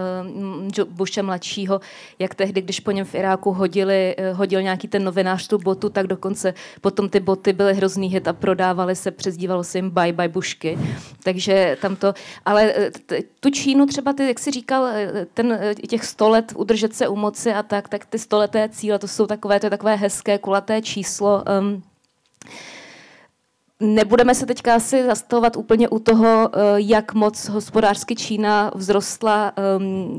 Bushe 0.89 1.23
mladšího, 1.23 1.81
jak 2.19 2.35
tehdy, 2.35 2.63
když 2.63 2.81
po 2.81 2.91
něm 2.91 3.07
v 3.07 3.15
Iráku 3.15 3.53
hodili, 3.53 4.17
hodil 4.33 4.63
nějaký 4.63 4.89
ten 4.89 5.05
novinář 5.05 5.49
tu 5.49 5.59
botu, 5.59 5.89
tak 5.89 6.07
dokonce 6.07 6.55
potom 6.81 7.09
ty 7.09 7.21
boty 7.21 7.53
byly 7.53 7.75
hrozný 7.75 8.09
hit 8.09 8.29
a 8.29 8.33
prodávaly 8.33 8.97
se, 8.97 9.11
přezdívalo 9.11 9.65
se 9.65 9.79
jim 9.79 9.91
bye 9.91 10.13
bye 10.13 10.29
Bušky. 10.29 10.79
Takže 11.23 11.77
tam 11.83 11.97
to, 11.97 12.15
ale 12.45 12.75
tu 13.41 13.51
Čínu 13.51 13.87
třeba 13.87 14.13
ty, 14.13 14.27
jak 14.27 14.39
jsi 14.39 14.51
říkal, 14.51 14.89
ten, 15.35 15.61
těch 15.89 16.05
sto 16.05 16.29
let 16.29 16.53
udržet 16.57 16.95
se 16.95 17.09
u 17.09 17.17
moci 17.17 17.53
a 17.53 17.63
tak, 17.63 17.89
tak 17.89 18.07
ty 18.07 18.19
stoleté 18.19 18.69
cíle, 18.69 18.99
to 18.99 19.09
jsou 19.09 19.27
takové, 19.27 19.61
to 19.61 19.67
je 19.67 19.71
takové 19.71 19.97
hezké 19.97 20.39
kulaté 20.39 20.83
číslo, 20.83 21.44
um, 21.61 21.83
Nebudeme 23.81 24.35
se 24.35 24.47
teďka 24.47 24.75
asi 24.75 25.07
zastavovat 25.07 25.57
úplně 25.57 25.89
u 25.89 25.99
toho, 25.99 26.49
uh, 26.49 26.63
jak 26.77 27.15
moc 27.15 27.49
hospodářsky 27.49 28.17
Čína 28.17 28.71
vzrostla 28.77 29.53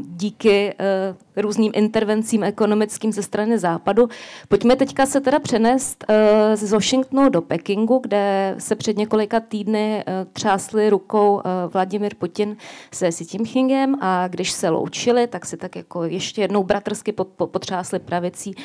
díky 0.06 0.74
uh, 1.10 1.25
různým 1.38 1.72
intervencím 1.76 2.44
ekonomickým 2.44 3.12
ze 3.12 3.24
strany 3.24 3.60
západu. 3.60 4.08
Pojďme 4.48 4.76
teďka 4.76 5.06
se 5.06 5.22
teda 5.22 5.40
přenést 5.40 6.06
uh, 6.10 6.16
z 6.56 6.72
Washingtonu 6.72 7.30
do 7.30 7.42
Pekingu, 7.42 8.00
kde 8.04 8.56
se 8.58 8.76
před 8.76 8.98
několika 8.98 9.40
týdny 9.40 10.04
uh, 10.08 10.14
třásli 10.34 10.90
rukou 10.90 11.36
uh, 11.36 11.42
Vladimir 11.74 12.16
Putin 12.16 12.58
se 12.94 13.10
Xi 13.10 13.26
Jinpingem 13.34 13.96
a 14.02 14.28
když 14.28 14.52
se 14.52 14.70
loučili, 14.70 15.28
tak 15.28 15.46
si 15.46 15.58
tak 15.58 15.76
jako 15.76 16.04
ještě 16.04 16.42
jednou 16.42 16.64
bratrsky 16.64 17.12
po, 17.12 17.26
po, 17.26 17.48
potřásli 17.48 18.00
pravicí 18.00 18.56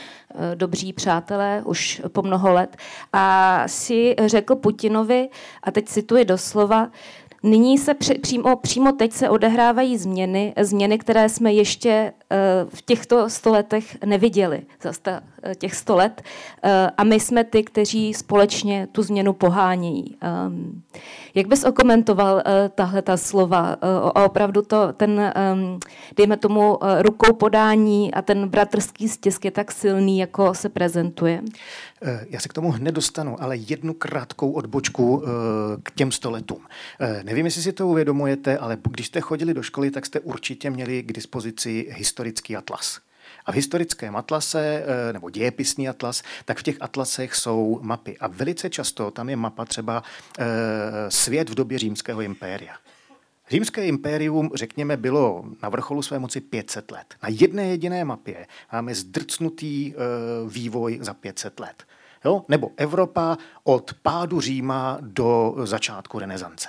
dobří 0.54 0.92
přátelé 0.92 1.62
už 1.64 2.02
po 2.08 2.22
mnoho 2.22 2.52
let. 2.52 2.76
A 3.12 3.64
si 3.66 4.16
řekl 4.26 4.56
Putinovi, 4.56 5.28
a 5.62 5.70
teď 5.70 5.84
cituji 5.88 6.24
doslova, 6.24 6.90
Nyní 7.42 7.78
se 7.78 7.94
při, 7.94 8.14
přímo, 8.14 8.56
přímo 8.56 8.92
teď 8.92 9.12
se 9.12 9.30
odehrávají 9.30 9.98
změny, 9.98 10.54
změny, 10.60 10.98
které 10.98 11.28
jsme 11.28 11.52
ještě 11.52 12.12
v 12.68 12.82
těchto 12.82 13.30
stoletech 13.30 13.96
neviděli, 14.04 14.62
za 14.82 14.90
uh, 14.90 15.54
těch 15.54 15.74
sto 15.74 15.96
let. 15.96 16.22
Uh, 16.64 16.70
a 16.96 17.04
my 17.04 17.20
jsme 17.20 17.44
ty, 17.44 17.62
kteří 17.62 18.14
společně 18.14 18.88
tu 18.92 19.02
změnu 19.02 19.32
pohánějí. 19.32 20.16
Um, 20.46 20.82
jak 21.34 21.46
bys 21.46 21.64
okomentoval 21.64 22.42
tahle 22.74 23.02
ta 23.02 23.16
slova? 23.16 23.76
A 24.14 24.24
opravdu 24.24 24.62
to, 24.62 24.92
ten, 24.92 25.32
um, 25.52 25.80
dejme 26.16 26.36
tomu, 26.36 26.78
rukou 27.00 27.32
podání 27.32 28.14
a 28.14 28.22
ten 28.22 28.48
bratrský 28.48 29.08
stisk 29.08 29.44
je 29.44 29.50
tak 29.50 29.72
silný, 29.72 30.18
jako 30.18 30.54
se 30.54 30.68
prezentuje? 30.68 31.42
Eh, 32.02 32.26
já 32.30 32.40
se 32.40 32.48
k 32.48 32.52
tomu 32.52 32.70
hned 32.70 32.92
dostanu, 32.92 33.42
ale 33.42 33.56
jednu 33.56 33.94
krátkou 33.94 34.52
odbočku 34.52 35.22
eh, 35.24 35.28
k 35.82 35.90
těm 35.90 36.12
stoletům. 36.12 36.60
Eh, 37.00 37.22
nevím, 37.24 37.44
jestli 37.44 37.62
si 37.62 37.72
to 37.72 37.88
uvědomujete, 37.88 38.58
ale 38.58 38.78
když 38.90 39.06
jste 39.06 39.20
chodili 39.20 39.54
do 39.54 39.62
školy, 39.62 39.90
tak 39.90 40.06
jste 40.06 40.20
určitě 40.20 40.70
měli 40.70 41.02
k 41.02 41.12
dispozici 41.12 41.92
historický 42.20 42.56
atlas. 42.56 43.00
A 43.46 43.52
v 43.52 43.54
historickém 43.54 44.16
atlase, 44.16 44.84
nebo 45.12 45.30
dějepisný 45.30 45.88
atlas, 45.88 46.22
tak 46.44 46.58
v 46.58 46.62
těch 46.62 46.76
atlasech 46.80 47.34
jsou 47.34 47.80
mapy. 47.82 48.18
A 48.18 48.26
velice 48.26 48.70
často 48.70 49.10
tam 49.10 49.28
je 49.28 49.36
mapa 49.36 49.64
třeba 49.64 50.02
svět 51.08 51.50
v 51.50 51.54
době 51.54 51.78
římského 51.78 52.20
impéria. 52.20 52.74
Římské 53.50 53.86
impérium, 53.86 54.50
řekněme, 54.54 54.96
bylo 54.96 55.44
na 55.62 55.68
vrcholu 55.68 56.02
své 56.02 56.18
moci 56.18 56.40
500 56.40 56.90
let. 56.90 57.14
Na 57.22 57.28
jedné 57.32 57.66
jediné 57.66 58.04
mapě 58.04 58.46
máme 58.72 58.94
zdrcnutý 58.94 59.92
e, 59.92 59.94
vývoj 60.48 60.98
za 61.02 61.14
500 61.14 61.60
let. 61.60 61.84
Jo? 62.24 62.44
Nebo 62.48 62.70
Evropa 62.76 63.38
od 63.64 63.94
pádu 64.02 64.40
Říma 64.40 64.98
do 65.00 65.54
začátku 65.64 66.18
renesance 66.18 66.68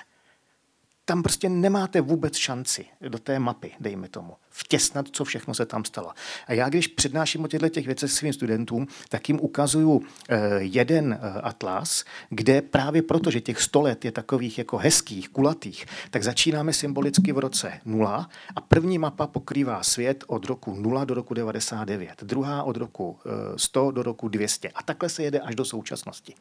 tam 1.11 1.23
prostě 1.23 1.49
nemáte 1.49 2.01
vůbec 2.01 2.35
šanci 2.35 2.85
do 3.09 3.19
té 3.19 3.39
mapy, 3.39 3.71
dejme 3.79 4.09
tomu, 4.09 4.33
vtěsnat, 4.49 5.05
co 5.11 5.25
všechno 5.25 5.53
se 5.53 5.65
tam 5.65 5.85
stalo. 5.85 6.11
A 6.47 6.53
já, 6.53 6.69
když 6.69 6.87
přednáším 6.87 7.43
o 7.43 7.47
těchto 7.47 7.69
těch 7.69 7.85
věcech 7.85 8.11
svým 8.11 8.33
studentům, 8.33 8.87
tak 9.09 9.29
jim 9.29 9.39
ukazuju 9.41 10.01
eh, 10.29 10.39
jeden 10.57 11.13
eh, 11.13 11.41
atlas, 11.41 12.05
kde 12.29 12.61
právě 12.61 13.01
proto, 13.01 13.31
že 13.31 13.41
těch 13.41 13.61
sto 13.61 13.81
let 13.81 14.05
je 14.05 14.11
takových 14.11 14.57
jako 14.57 14.77
hezkých, 14.77 15.29
kulatých, 15.29 15.85
tak 16.09 16.23
začínáme 16.23 16.73
symbolicky 16.73 17.31
v 17.31 17.37
roce 17.37 17.81
0 17.85 18.29
a 18.55 18.61
první 18.61 18.97
mapa 18.97 19.27
pokrývá 19.27 19.83
svět 19.83 20.23
od 20.27 20.45
roku 20.45 20.75
0 20.75 21.05
do 21.05 21.13
roku 21.13 21.33
99, 21.33 22.23
druhá 22.23 22.63
od 22.63 22.77
roku 22.77 23.19
100 23.55 23.89
eh, 23.89 23.91
do 23.91 24.03
roku 24.03 24.27
200 24.27 24.69
a 24.69 24.83
takhle 24.83 25.09
se 25.09 25.23
jede 25.23 25.39
až 25.39 25.55
do 25.55 25.65
současnosti. 25.65 26.33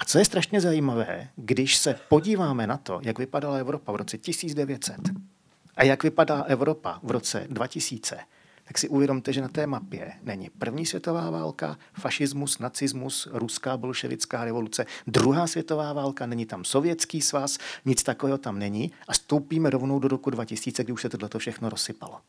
A 0.00 0.04
co 0.04 0.18
je 0.18 0.24
strašně 0.24 0.60
zajímavé, 0.60 1.28
když 1.36 1.76
se 1.76 1.94
podíváme 2.08 2.66
na 2.66 2.76
to, 2.76 3.00
jak 3.02 3.18
vypadala 3.18 3.56
Evropa 3.56 3.92
v 3.92 3.96
roce 3.96 4.18
1900 4.18 4.96
a 5.76 5.84
jak 5.84 6.02
vypadá 6.02 6.42
Evropa 6.42 7.00
v 7.02 7.10
roce 7.10 7.46
2000, 7.50 8.18
tak 8.64 8.78
si 8.78 8.88
uvědomte, 8.88 9.32
že 9.32 9.40
na 9.40 9.48
té 9.48 9.66
mapě 9.66 10.12
není 10.22 10.50
první 10.58 10.86
světová 10.86 11.30
válka, 11.30 11.78
fašismus, 11.92 12.58
nacismus, 12.58 13.28
ruská 13.32 13.76
bolševická 13.76 14.44
revoluce, 14.44 14.86
druhá 15.06 15.46
světová 15.46 15.92
válka, 15.92 16.26
není 16.26 16.46
tam 16.46 16.64
sovětský 16.64 17.20
svaz, 17.20 17.58
nic 17.84 18.02
takového 18.02 18.38
tam 18.38 18.58
není 18.58 18.92
a 19.08 19.14
stoupíme 19.14 19.70
rovnou 19.70 19.98
do 19.98 20.08
roku 20.08 20.30
2000, 20.30 20.84
kdy 20.84 20.92
už 20.92 21.02
se 21.02 21.08
tohle 21.08 21.28
všechno 21.38 21.68
rozsypalo. 21.68 22.20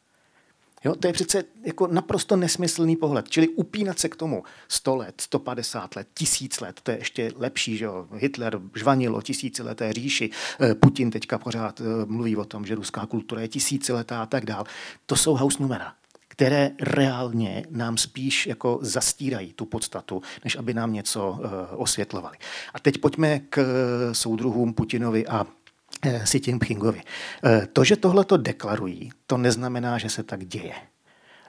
Jo, 0.84 0.96
to 0.96 1.08
je 1.08 1.14
přece 1.14 1.44
jako 1.64 1.88
naprosto 1.88 2.36
nesmyslný 2.36 2.96
pohled. 2.96 3.30
Čili 3.30 3.48
upínat 3.48 4.00
se 4.00 4.10
k 4.10 4.16
tomu 4.16 4.44
100 4.68 4.96
let, 4.96 5.22
150 5.22 5.96
let, 5.96 6.08
tisíc 6.14 6.60
let, 6.60 6.80
to 6.84 6.92
je 6.92 6.98
ještě 6.98 7.32
lepší, 7.36 7.78
že 7.78 7.86
jo. 7.86 8.08
Hitler 8.14 8.60
žvanil 8.76 9.16
o 9.16 9.22
tisícileté 9.22 9.94
říši, 9.94 10.30
eh, 10.60 10.76
Putin 10.76 11.12
teďka 11.12 11.38
pořád 11.38 11.82
eh, 11.82 11.84
mluví 12.06 12.36
o 12.36 12.46
tom, 12.46 12.66
že 12.66 12.76
ruská 12.76 13.06
kultura 13.06 13.42
je 13.42 13.48
tisíciletá 13.48 14.22
a 14.22 14.26
tak 14.26 14.46
dál. 14.46 14.64
To 15.06 15.16
jsou 15.16 15.36
house 15.36 15.62
numera 15.62 15.94
které 16.28 16.72
reálně 16.80 17.66
nám 17.70 17.98
spíš 17.98 18.48
jako 18.48 18.80
zastírají 18.82 19.54
tu 19.54 19.66
podstatu, 19.66 20.22
než 20.44 20.56
aby 20.56 20.74
nám 20.74 20.94
něco 20.94 21.30
uh, 21.30 21.48
osvětlovali. 21.76 22.38
A 22.74 22.80
teď 22.80 22.98
pojďme 22.98 23.40
k 23.40 23.66
soudruhům 24.12 24.74
Putinovi 24.74 25.28
a 25.28 25.46
Eh, 25.46 25.61
Xi 26.24 26.42
Jinpingovi. 26.48 27.02
Eh, 27.46 27.68
to, 27.74 27.84
že 27.84 27.96
tohle 27.96 28.26
to 28.26 28.38
deklarují, 28.38 29.12
to 29.28 29.38
neznamená, 29.38 29.98
že 29.98 30.10
se 30.10 30.24
tak 30.24 30.46
děje. 30.46 30.74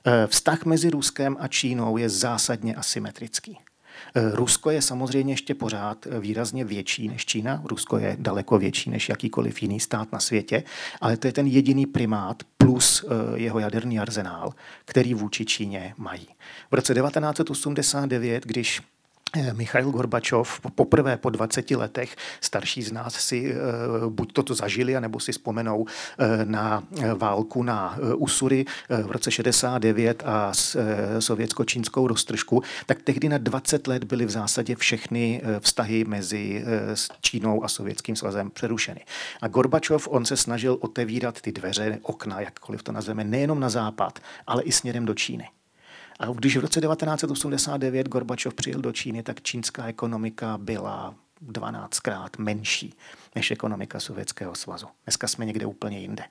Eh, 0.05 0.26
vztah 0.26 0.64
mezi 0.64 0.90
Ruskem 0.90 1.37
a 1.40 1.48
Čínou 1.48 1.96
je 1.96 2.09
zásadně 2.09 2.74
asymetrický. 2.74 3.59
Rusko 4.33 4.70
je 4.70 4.83
samozřejmě 4.83 5.33
ještě 5.33 5.55
pořád 5.55 6.07
výrazně 6.20 6.64
větší 6.64 7.09
než 7.09 7.26
Čína. 7.26 7.62
Rusko 7.64 7.98
je 7.98 8.16
daleko 8.20 8.59
větší 8.59 8.90
než 8.90 9.09
jakýkoliv 9.09 9.62
jiný 9.62 9.81
stát 9.81 10.12
na 10.12 10.20
světě, 10.20 10.62
ale 11.00 11.16
to 11.16 11.26
je 11.26 11.33
ten 11.33 11.46
jediný 11.46 11.87
primát 11.87 12.42
plus 12.59 13.05
jeho 13.35 13.59
jaderný 13.59 13.98
arzenál, 13.98 14.55
který 14.85 15.14
vůči 15.14 15.44
Číně 15.44 15.94
mají. 15.96 16.26
V 16.70 16.74
roce 16.74 16.94
1989, 16.94 18.44
když 18.46 18.81
Eh, 18.81 19.02
Michail 19.53 19.90
Gorbačov 19.90 20.61
poprvé 20.75 21.16
po 21.16 21.31
20 21.31 21.71
letech, 21.71 22.16
starší 22.40 22.83
z 22.83 22.92
nás 22.92 23.14
si 23.14 23.53
eh, 23.53 23.57
buď 24.09 24.33
toto 24.33 24.55
zažili, 24.55 24.97
anebo 24.97 25.21
si 25.21 25.33
vzpomenou 25.33 25.87
eh, 25.87 26.45
na 26.45 26.83
válku 27.14 27.62
na 27.62 27.99
Usury 28.16 28.64
v 28.88 29.11
roce 29.11 29.31
69 29.31 30.23
a 30.27 30.53
sovětsko-čínskou 31.18 32.07
roztržku, 32.07 32.62
tak 32.87 33.03
tehdy 33.03 33.29
na 33.29 33.38
20 33.38 33.87
let 33.87 34.05
byly 34.05 34.27
v 34.27 34.31
zásadě 34.31 34.77
všechny 34.77 35.42
vztahy 35.61 36.05
mezi 36.05 36.64
Čínou 37.21 37.64
a 37.64 37.68
Sovětským 37.68 38.16
svazem 38.16 38.51
přerušeny. 38.51 39.05
A 39.40 39.49
Gorbačov, 39.49 40.09
on 40.11 40.25
se 40.25 40.37
snažil 40.37 40.79
otevírat 40.81 41.40
ty 41.40 41.53
dveře, 41.53 41.99
okna, 42.03 42.40
jakkoliv 42.40 42.83
to 42.83 42.92
nazveme, 42.92 43.25
nejenom 43.25 43.61
na 43.61 43.68
západ, 43.68 44.18
ale 44.47 44.62
i 44.62 44.73
směrem 44.73 45.05
do 45.05 45.14
Číny. 45.14 45.49
A 46.22 46.26
když 46.26 46.56
v 46.56 46.61
roce 46.61 46.80
1989 46.80 48.08
Gorbačov 48.08 48.54
přijel 48.54 48.80
do 48.80 48.92
Číny, 48.92 49.22
tak 49.22 49.42
čínská 49.42 49.87
ekonomika 49.87 50.58
byla 50.58 51.14
12krát 51.46 52.28
menší 52.38 52.94
než 53.35 53.50
ekonomika 53.50 54.00
Sovětského 54.00 54.54
svazu. 54.54 54.87
Dneska 55.04 55.28
jsme 55.28 55.44
někde 55.44 55.66
úplně 55.66 55.98
jinde 55.98 56.24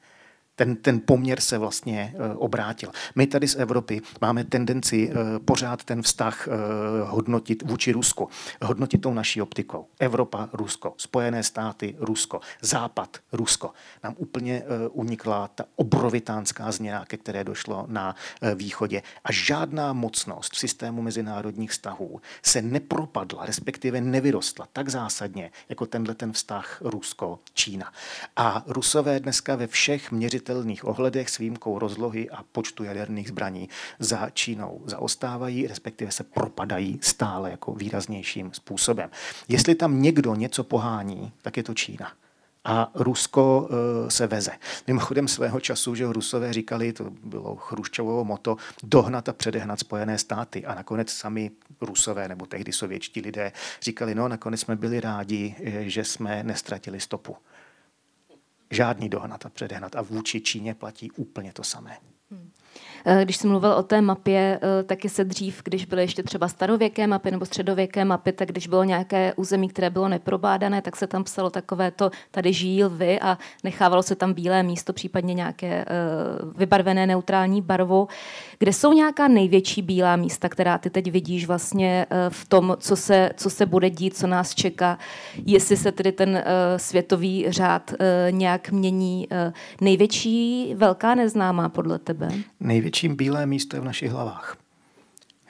ten, 0.55 0.75
ten 0.75 1.01
poměr 1.05 1.41
se 1.41 1.57
vlastně 1.57 2.13
uh, 2.15 2.21
obrátil. 2.35 2.91
My 3.15 3.27
tady 3.27 3.47
z 3.47 3.55
Evropy 3.55 4.01
máme 4.21 4.43
tendenci 4.43 5.09
uh, 5.09 5.15
pořád 5.45 5.83
ten 5.83 6.01
vztah 6.01 6.47
uh, 6.47 7.09
hodnotit 7.09 7.63
vůči 7.65 7.91
Rusku, 7.91 8.29
hodnotit 8.61 9.01
tou 9.01 9.13
naší 9.13 9.41
optikou. 9.41 9.87
Evropa, 9.99 10.49
Rusko, 10.53 10.93
Spojené 10.97 11.43
státy, 11.43 11.95
Rusko, 11.99 12.39
Západ, 12.61 13.17
Rusko. 13.31 13.71
Nám 14.03 14.13
úplně 14.17 14.63
unikla 14.91 15.47
ta 15.47 15.65
obrovitánská 15.75 16.71
změna, 16.71 17.05
ke 17.05 17.17
které 17.17 17.43
došlo 17.43 17.85
na 17.87 18.15
východě. 18.55 19.01
A 19.23 19.31
žádná 19.31 19.93
mocnost 19.93 20.53
v 20.53 20.59
systému 20.59 21.01
mezinárodních 21.01 21.71
vztahů 21.71 22.21
se 22.43 22.61
nepropadla, 22.61 23.45
respektive 23.45 24.01
nevyrostla 24.01 24.67
tak 24.73 24.89
zásadně, 24.89 25.51
jako 25.69 25.85
tenhle 25.85 26.15
ten 26.15 26.31
vztah 26.33 26.81
Rusko-Čína. 26.81 27.93
A 28.35 28.63
Rusové 28.67 29.19
dneska 29.19 29.55
ve 29.55 29.67
všech 29.67 30.11
měřitelných 30.11 30.40
měřitelných 30.41 30.87
ohledech 30.87 31.29
s 31.29 31.37
výjimkou 31.37 31.79
rozlohy 31.79 32.29
a 32.29 32.43
počtu 32.51 32.83
jaderných 32.83 33.27
zbraní 33.27 33.69
za 33.99 34.29
Čínou 34.29 34.81
zaostávají, 34.85 35.67
respektive 35.67 36.11
se 36.11 36.23
propadají 36.23 36.99
stále 37.01 37.51
jako 37.51 37.73
výraznějším 37.73 38.53
způsobem. 38.53 39.09
Jestli 39.47 39.75
tam 39.75 40.01
někdo 40.01 40.35
něco 40.35 40.63
pohání, 40.63 41.31
tak 41.41 41.57
je 41.57 41.63
to 41.63 41.73
Čína 41.73 42.11
a 42.65 42.91
Rusko 42.95 43.61
uh, 43.61 44.09
se 44.09 44.27
veze. 44.27 44.51
Mimochodem 44.87 45.27
svého 45.27 45.59
času, 45.59 45.95
že 45.95 46.05
Rusové 46.05 46.53
říkali, 46.53 46.93
to 46.93 47.09
bylo 47.23 47.55
Chruščovovo 47.55 48.25
moto, 48.25 48.57
dohnat 48.83 49.29
a 49.29 49.33
předehnat 49.33 49.79
Spojené 49.79 50.17
státy. 50.17 50.65
A 50.65 50.75
nakonec 50.75 51.09
sami 51.09 51.51
Rusové 51.81 52.27
nebo 52.27 52.45
tehdy 52.45 52.71
sovětští 52.71 53.21
lidé 53.21 53.51
říkali, 53.81 54.15
no 54.15 54.27
nakonec 54.27 54.59
jsme 54.59 54.75
byli 54.75 54.99
rádi, 54.99 55.55
eh, 55.63 55.89
že 55.89 56.03
jsme 56.03 56.43
nestratili 56.43 56.99
stopu 56.99 57.35
žádný 58.71 59.09
dohnat 59.09 59.45
a 59.45 59.49
předehnat. 59.49 59.95
A 59.95 60.01
vůči 60.01 60.41
Číně 60.41 60.73
platí 60.73 61.11
úplně 61.11 61.53
to 61.53 61.63
samé. 61.63 61.97
Hmm. 63.05 63.21
Když 63.21 63.37
jsem 63.37 63.49
mluvil 63.49 63.71
o 63.71 63.83
té 63.83 64.01
mapě, 64.01 64.59
taky 64.85 65.09
se 65.09 65.23
dřív, 65.23 65.61
když 65.63 65.85
byly 65.85 66.01
ještě 66.01 66.23
třeba 66.23 66.47
starověké 66.47 67.07
mapy 67.07 67.31
nebo 67.31 67.45
středověké 67.45 68.05
mapy, 68.05 68.31
tak 68.31 68.47
když 68.47 68.67
bylo 68.67 68.83
nějaké 68.83 69.33
území, 69.35 69.69
které 69.69 69.89
bylo 69.89 70.07
neprobádané, 70.07 70.81
tak 70.81 70.95
se 70.95 71.07
tam 71.07 71.23
psalo 71.23 71.49
takové 71.49 71.91
to, 71.91 72.11
tady 72.31 72.53
žijí 72.53 72.83
lvy 72.83 73.19
a 73.19 73.37
nechávalo 73.63 74.03
se 74.03 74.15
tam 74.15 74.33
bílé 74.33 74.63
místo, 74.63 74.93
případně 74.93 75.33
nějaké 75.33 75.85
vybarvené 76.55 77.07
neutrální 77.07 77.61
barvou. 77.61 78.07
Kde 78.59 78.73
jsou 78.73 78.93
nějaká 78.93 79.27
největší 79.27 79.81
bílá 79.81 80.15
místa, 80.15 80.49
která 80.49 80.77
ty 80.77 80.89
teď 80.89 81.11
vidíš 81.11 81.47
vlastně 81.47 82.05
v 82.29 82.47
tom, 82.47 82.75
co 82.79 82.95
se, 82.95 83.29
co 83.35 83.49
se 83.49 83.65
bude 83.65 83.89
dít, 83.89 84.17
co 84.17 84.27
nás 84.27 84.55
čeká, 84.55 84.97
jestli 85.45 85.77
se 85.77 85.91
tedy 85.91 86.11
ten 86.11 86.43
světový 86.77 87.45
řád 87.49 87.93
nějak 88.29 88.71
mění. 88.71 89.27
Největší 89.81 90.73
velká 90.75 91.15
neznámá 91.15 91.69
podle 91.69 91.99
tebe? 91.99 92.29
Největší 92.59 92.90
bílé 93.09 93.45
místo 93.45 93.75
je 93.77 93.81
v 93.81 93.85
našich 93.85 94.11
hlavách. 94.11 94.57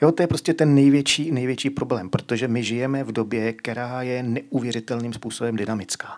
Jo, 0.02 0.12
to 0.12 0.22
je 0.22 0.26
prostě 0.26 0.54
ten 0.54 0.74
největší, 0.74 1.30
největší 1.30 1.70
problém, 1.70 2.10
protože 2.10 2.48
my 2.48 2.64
žijeme 2.64 3.04
v 3.04 3.12
době, 3.12 3.52
která 3.52 4.02
je 4.02 4.22
neuvěřitelným 4.22 5.12
způsobem 5.12 5.56
dynamická. 5.56 6.16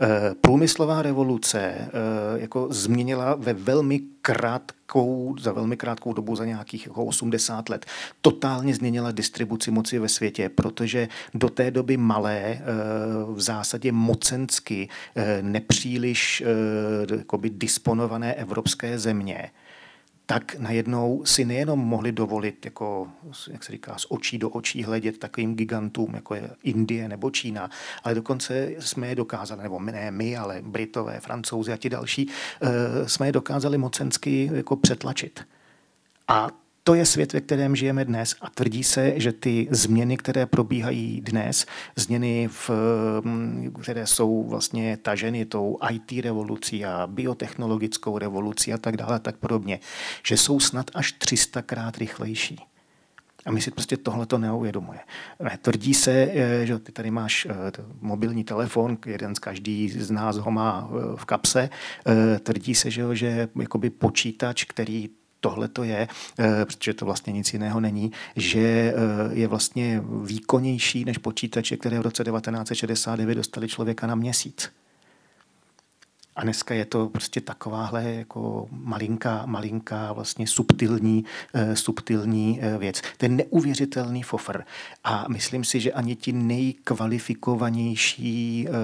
Eh, 0.00 0.34
průmyslová 0.40 1.02
revoluce 1.02 1.60
eh, 1.60 1.90
jako 2.36 2.68
změnila 2.70 3.34
ve 3.34 3.52
velmi 3.52 4.00
krátkou, 4.22 5.36
za 5.40 5.52
velmi 5.52 5.76
krátkou 5.76 6.12
dobu, 6.12 6.36
za 6.36 6.44
nějakých 6.44 6.86
jako 6.86 7.04
80 7.04 7.68
let, 7.68 7.86
totálně 8.20 8.74
změnila 8.74 9.10
distribuci 9.10 9.70
moci 9.70 9.98
ve 9.98 10.08
světě, 10.08 10.48
protože 10.48 11.08
do 11.34 11.48
té 11.48 11.70
doby 11.70 11.96
malé, 11.96 12.40
eh, 12.40 12.62
v 13.32 13.40
zásadě 13.40 13.92
mocensky, 13.92 14.88
nepříliš 15.42 16.42
disponované 17.48 18.34
evropské 18.34 18.98
země, 18.98 19.50
tak 20.26 20.54
najednou 20.54 21.24
si 21.24 21.44
nejenom 21.44 21.78
mohli 21.78 22.12
dovolit, 22.12 22.64
jako, 22.64 23.08
jak 23.50 23.64
se 23.64 23.72
říká, 23.72 23.98
z 23.98 24.06
očí 24.08 24.38
do 24.38 24.50
očí 24.50 24.82
hledět 24.82 25.18
takovým 25.18 25.56
gigantům, 25.56 26.14
jako 26.14 26.34
je 26.34 26.50
Indie 26.62 27.08
nebo 27.08 27.30
Čína, 27.30 27.70
ale 28.04 28.14
dokonce 28.14 28.68
jsme 28.78 29.08
je 29.08 29.14
dokázali, 29.14 29.62
nebo 29.62 29.80
ne 29.80 30.10
my, 30.10 30.36
ale 30.36 30.62
Britové, 30.62 31.20
Francouzi 31.20 31.72
a 31.72 31.76
ti 31.76 31.90
další, 31.90 32.30
eh, 32.62 33.08
jsme 33.08 33.28
je 33.28 33.32
dokázali 33.32 33.78
mocensky 33.78 34.50
jako 34.54 34.76
přetlačit. 34.76 35.44
A 36.28 36.50
to 36.86 36.94
je 36.94 37.06
svět, 37.06 37.32
ve 37.32 37.40
kterém 37.40 37.76
žijeme 37.76 38.04
dnes 38.04 38.34
a 38.40 38.50
tvrdí 38.50 38.84
se, 38.84 39.12
že 39.16 39.32
ty 39.32 39.68
změny, 39.70 40.16
které 40.16 40.46
probíhají 40.46 41.20
dnes, 41.20 41.66
změny, 41.96 42.48
v, 42.48 42.70
mm, 43.24 43.74
které 43.82 44.06
jsou 44.06 44.48
vlastně 44.48 44.96
taženy 44.96 45.44
tou 45.44 45.78
IT 45.90 46.22
revolucí 46.22 46.84
a 46.84 47.06
biotechnologickou 47.06 48.18
revolucí 48.18 48.72
a 48.72 48.78
tak 48.78 48.96
dále 48.96 49.20
tak 49.20 49.36
podobně, 49.36 49.80
že 50.22 50.36
jsou 50.36 50.60
snad 50.60 50.90
až 50.94 51.12
300 51.12 51.62
krát 51.62 51.98
rychlejší. 51.98 52.58
A 53.46 53.52
my 53.52 53.60
si 53.60 53.70
prostě 53.70 53.96
tohle 53.96 54.26
to 54.26 54.38
neuvědomuje. 54.38 54.98
Tvrdí 55.62 55.94
se, 55.94 56.12
eh, 56.12 56.66
že 56.66 56.78
ty 56.78 56.92
tady 56.92 57.10
máš 57.10 57.46
eh, 57.50 57.54
mobilní 58.00 58.44
telefon, 58.44 58.98
jeden 59.06 59.34
z 59.34 59.38
každý 59.38 59.88
z 59.88 60.10
nás 60.10 60.36
ho 60.36 60.50
má 60.50 60.90
eh, 60.90 61.16
v 61.16 61.24
kapse. 61.24 61.70
Tvrdí 62.42 62.74
se, 62.74 62.90
že, 62.90 63.04
že 63.12 63.48
jakoby 63.56 63.90
počítač, 63.90 64.64
který 64.64 65.10
tohle 65.48 65.68
to 65.68 65.84
je, 65.84 66.08
eh, 66.38 66.64
protože 66.64 66.94
to 66.94 67.04
vlastně 67.04 67.32
nic 67.32 67.52
jiného 67.52 67.80
není, 67.80 68.12
že 68.36 68.58
eh, 68.58 68.94
je 69.32 69.48
vlastně 69.48 70.02
výkonnější 70.24 71.04
než 71.04 71.18
počítače, 71.18 71.76
které 71.76 71.98
v 71.98 72.02
roce 72.02 72.24
1969 72.24 73.34
dostali 73.34 73.68
člověka 73.68 74.06
na 74.06 74.14
měsíc. 74.14 74.70
A 76.36 76.42
dneska 76.42 76.74
je 76.74 76.84
to 76.84 77.08
prostě 77.08 77.40
takováhle 77.40 78.12
jako 78.12 78.68
malinká, 78.70 79.46
malinká 79.46 80.12
vlastně 80.12 80.46
subtilní, 80.46 81.24
uh, 81.54 81.74
subtilní 81.74 82.60
uh, 82.60 82.66
věc. 82.80 83.02
Je 83.22 83.28
neuvěřitelný 83.28 84.22
fofr. 84.22 84.62
A 85.04 85.24
myslím 85.28 85.64
si, 85.64 85.80
že 85.80 85.92
ani 85.92 86.16
ti 86.16 86.32
nejkvalifikovanější 86.32 88.68
uh, 88.68 88.74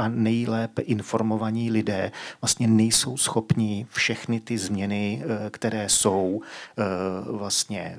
a 0.00 0.08
nejlépe 0.08 0.82
informovaní 0.82 1.70
lidé 1.70 2.12
vlastně 2.40 2.68
nejsou 2.68 3.16
schopni 3.16 3.86
všechny 3.90 4.40
ty 4.40 4.58
změny, 4.58 5.22
které 5.50 5.88
jsou 5.88 6.42
vlastně 7.30 7.98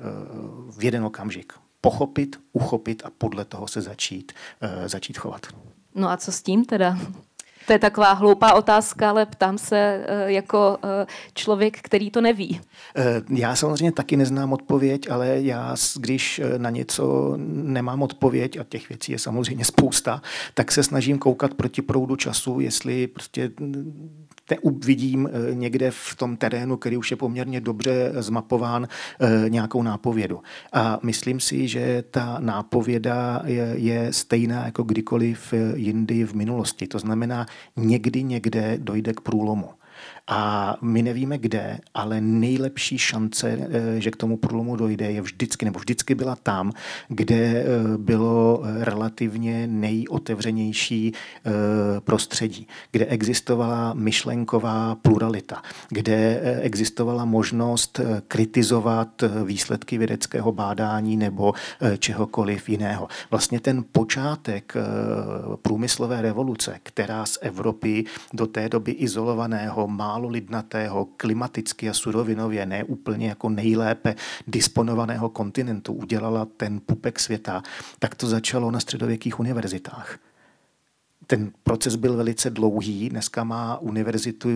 v 0.78 0.84
jeden 0.84 1.04
okamžik 1.04 1.52
pochopit, 1.80 2.40
uchopit 2.52 3.02
a 3.04 3.10
podle 3.18 3.44
toho 3.44 3.68
se 3.68 3.80
začít, 3.80 4.32
začít 4.86 5.18
chovat. 5.18 5.46
No 5.94 6.10
a 6.10 6.16
co 6.16 6.32
s 6.32 6.42
tím 6.42 6.64
teda? 6.64 6.98
To 7.66 7.72
je 7.72 7.78
taková 7.78 8.12
hloupá 8.12 8.52
otázka, 8.54 9.10
ale 9.10 9.26
ptám 9.26 9.58
se 9.58 10.04
eh, 10.06 10.32
jako 10.32 10.78
eh, 10.84 11.06
člověk, 11.34 11.78
který 11.82 12.10
to 12.10 12.20
neví. 12.20 12.60
Eh, 12.96 13.22
já 13.28 13.56
samozřejmě 13.56 13.92
taky 13.92 14.16
neznám 14.16 14.52
odpověď, 14.52 15.10
ale 15.10 15.40
já, 15.40 15.76
když 15.96 16.40
na 16.56 16.70
něco 16.70 17.34
nemám 17.46 18.02
odpověď, 18.02 18.56
a 18.56 18.64
těch 18.64 18.88
věcí 18.88 19.12
je 19.12 19.18
samozřejmě 19.18 19.64
spousta, 19.64 20.22
tak 20.54 20.72
se 20.72 20.82
snažím 20.82 21.18
koukat 21.18 21.54
proti 21.54 21.82
proudu 21.82 22.16
času, 22.16 22.60
jestli 22.60 23.06
prostě 23.06 23.50
vidím 24.84 25.28
eh, 25.28 25.54
někde 25.54 25.90
v 25.90 26.16
tom 26.16 26.36
terénu, 26.36 26.76
který 26.76 26.96
už 26.96 27.10
je 27.10 27.16
poměrně 27.16 27.60
dobře 27.60 28.12
zmapován, 28.18 28.88
eh, 29.20 29.50
nějakou 29.50 29.82
nápovědu. 29.82 30.40
A 30.72 30.98
myslím 31.02 31.40
si, 31.40 31.68
že 31.68 32.04
ta 32.10 32.36
nápověda 32.40 33.42
je, 33.44 33.72
je 33.76 34.12
stejná 34.12 34.64
jako 34.64 34.82
kdykoliv 34.82 35.54
jindy 35.74 36.24
v 36.24 36.34
minulosti. 36.34 36.86
To 36.86 36.98
znamená, 36.98 37.46
někdy 37.76 38.22
někde 38.22 38.78
dojde 38.78 39.12
k 39.12 39.20
průlomu. 39.20 39.79
A 40.26 40.76
my 40.82 41.02
nevíme 41.02 41.38
kde, 41.38 41.78
ale 41.94 42.20
nejlepší 42.20 42.98
šance, 42.98 43.58
eh, 43.60 44.00
že 44.00 44.10
k 44.10 44.16
tomu 44.16 44.36
průlomu 44.36 44.76
dojde, 44.76 45.12
je 45.12 45.22
vždycky, 45.22 45.64
nebo 45.64 45.78
vždycky 45.78 46.14
byla 46.14 46.36
tam, 46.36 46.72
kde 47.08 47.34
eh, 47.34 47.64
bylo 47.96 48.62
relativně 48.78 49.66
nejotevřenější 49.66 51.12
eh, 51.12 51.50
prostředí, 52.00 52.68
kde 52.90 53.06
existovala 53.06 53.94
myšlenková 53.94 54.94
pluralita, 54.94 55.62
kde 55.88 56.40
existovala 56.62 57.24
možnost 57.24 58.00
kritizovat 58.28 59.22
výsledky 59.44 59.98
vědeckého 59.98 60.52
bádání 60.52 61.16
nebo 61.16 61.54
čehokoliv 61.98 62.68
jiného. 62.68 63.08
Vlastně 63.30 63.60
ten 63.60 63.84
počátek 63.92 64.74
průmyslové 65.62 66.22
revoluce, 66.22 66.78
která 66.82 67.26
z 67.26 67.38
Evropy 67.40 68.04
do 68.32 68.46
té 68.46 68.68
doby 68.68 68.92
izolovaného 68.92 69.88
málo 69.88 70.19
lidnatého, 70.28 71.08
klimaticky 71.16 71.90
a 71.90 71.94
surovinově 71.94 72.66
ne 72.66 72.84
úplně 72.84 73.28
jako 73.28 73.48
nejlépe 73.48 74.14
disponovaného 74.46 75.28
kontinentu 75.28 75.92
udělala 75.92 76.44
ten 76.56 76.80
pupek 76.86 77.20
světa, 77.20 77.62
tak 77.98 78.14
to 78.14 78.26
začalo 78.26 78.70
na 78.70 78.80
středověkých 78.80 79.40
univerzitách 79.40 80.18
ten 81.30 81.52
proces 81.62 81.96
byl 81.96 82.16
velice 82.16 82.50
dlouhý, 82.50 83.08
dneska 83.08 83.44
má 83.44 83.78
univerzitu 83.78 84.48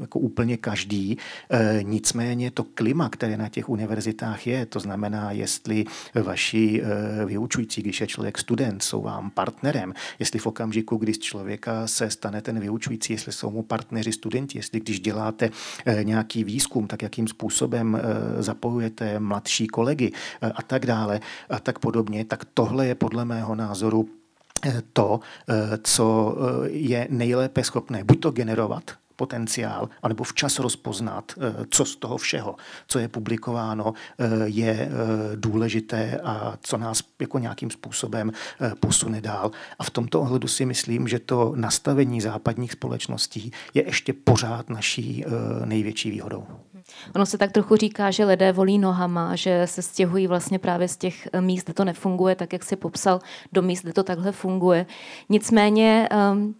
jako 0.00 0.18
úplně 0.18 0.56
každý, 0.56 1.18
e, 1.50 1.82
nicméně 1.82 2.50
to 2.50 2.64
klima, 2.64 3.08
které 3.08 3.36
na 3.36 3.48
těch 3.48 3.68
univerzitách 3.68 4.46
je, 4.46 4.66
to 4.66 4.80
znamená, 4.80 5.32
jestli 5.32 5.84
vaši 6.22 6.82
e, 6.82 7.24
vyučující, 7.26 7.82
když 7.82 8.00
je 8.00 8.06
člověk 8.06 8.38
student, 8.38 8.82
jsou 8.82 9.02
vám 9.02 9.30
partnerem, 9.30 9.94
jestli 10.18 10.38
v 10.38 10.46
okamžiku, 10.46 10.96
když 10.96 11.18
člověka 11.18 11.86
se 11.86 12.10
stane 12.10 12.42
ten 12.42 12.60
vyučující, 12.60 13.12
jestli 13.12 13.32
jsou 13.32 13.50
mu 13.50 13.62
partneři 13.62 14.12
studenti, 14.12 14.58
jestli 14.58 14.80
když 14.80 15.00
děláte 15.00 15.50
e, 15.86 16.04
nějaký 16.04 16.44
výzkum, 16.44 16.86
tak 16.86 17.02
jakým 17.02 17.28
způsobem 17.28 17.96
e, 17.96 18.42
zapojujete 18.42 19.20
mladší 19.20 19.66
kolegy 19.66 20.12
e, 20.42 20.46
a 20.50 20.62
tak 20.62 20.86
dále 20.86 21.20
a 21.50 21.60
tak 21.60 21.78
podobně, 21.78 22.24
tak 22.24 22.44
tohle 22.54 22.86
je 22.86 22.94
podle 22.94 23.24
mého 23.24 23.54
názoru 23.54 24.21
to, 24.92 25.20
eh, 25.48 25.78
co 25.82 26.36
eh, 26.36 26.68
je 26.70 27.06
nejlépe 27.10 27.64
schopné 27.64 28.04
buď 28.04 28.20
to 28.20 28.30
generovat, 28.30 28.82
potenciál, 29.16 29.88
anebo 30.02 30.24
včas 30.24 30.58
rozpoznat, 30.58 31.32
eh, 31.36 31.66
co 31.70 31.84
z 31.84 31.96
toho 31.96 32.16
všeho, 32.16 32.56
co 32.86 32.98
je 32.98 33.08
publikováno, 33.08 33.94
je 34.44 34.90
důležité 35.34 36.20
a 36.24 36.58
co 36.62 36.78
nás 36.78 37.02
jako 37.20 37.38
nějakým 37.38 37.70
způsobem 37.70 38.32
posune 38.80 39.20
dál. 39.20 39.50
A 39.78 39.84
v 39.84 39.90
tomto 39.90 40.20
ohledu 40.20 40.48
si 40.48 40.64
myslím, 40.66 41.08
že 41.08 41.18
to 41.18 41.52
nastavení 41.56 42.20
západních 42.20 42.72
společností 42.72 43.52
je 43.74 43.86
ještě 43.86 44.12
pořád 44.12 44.70
naší 44.70 45.24
největší 45.64 46.10
výhodou. 46.10 46.46
Ono 47.14 47.26
se 47.26 47.38
tak 47.38 47.52
trochu 47.52 47.76
říká, 47.76 48.10
že 48.10 48.24
lidé 48.24 48.52
volí 48.52 48.78
nohama, 48.78 49.36
že 49.36 49.66
se 49.66 49.82
stěhují 49.82 50.26
vlastně 50.26 50.58
právě 50.58 50.88
z 50.88 50.96
těch 50.96 51.28
eh, 51.32 51.40
míst, 51.40 51.64
kde 51.64 51.74
to 51.74 51.84
nefunguje, 51.84 52.34
tak 52.34 52.52
jak 52.52 52.64
si 52.64 52.76
popsal, 52.76 53.20
do 53.52 53.62
míst, 53.62 53.82
kde 53.82 53.92
to 53.92 54.02
takhle 54.02 54.32
funguje. 54.32 54.86
Nicméně 55.28 56.08
um, 56.32 56.54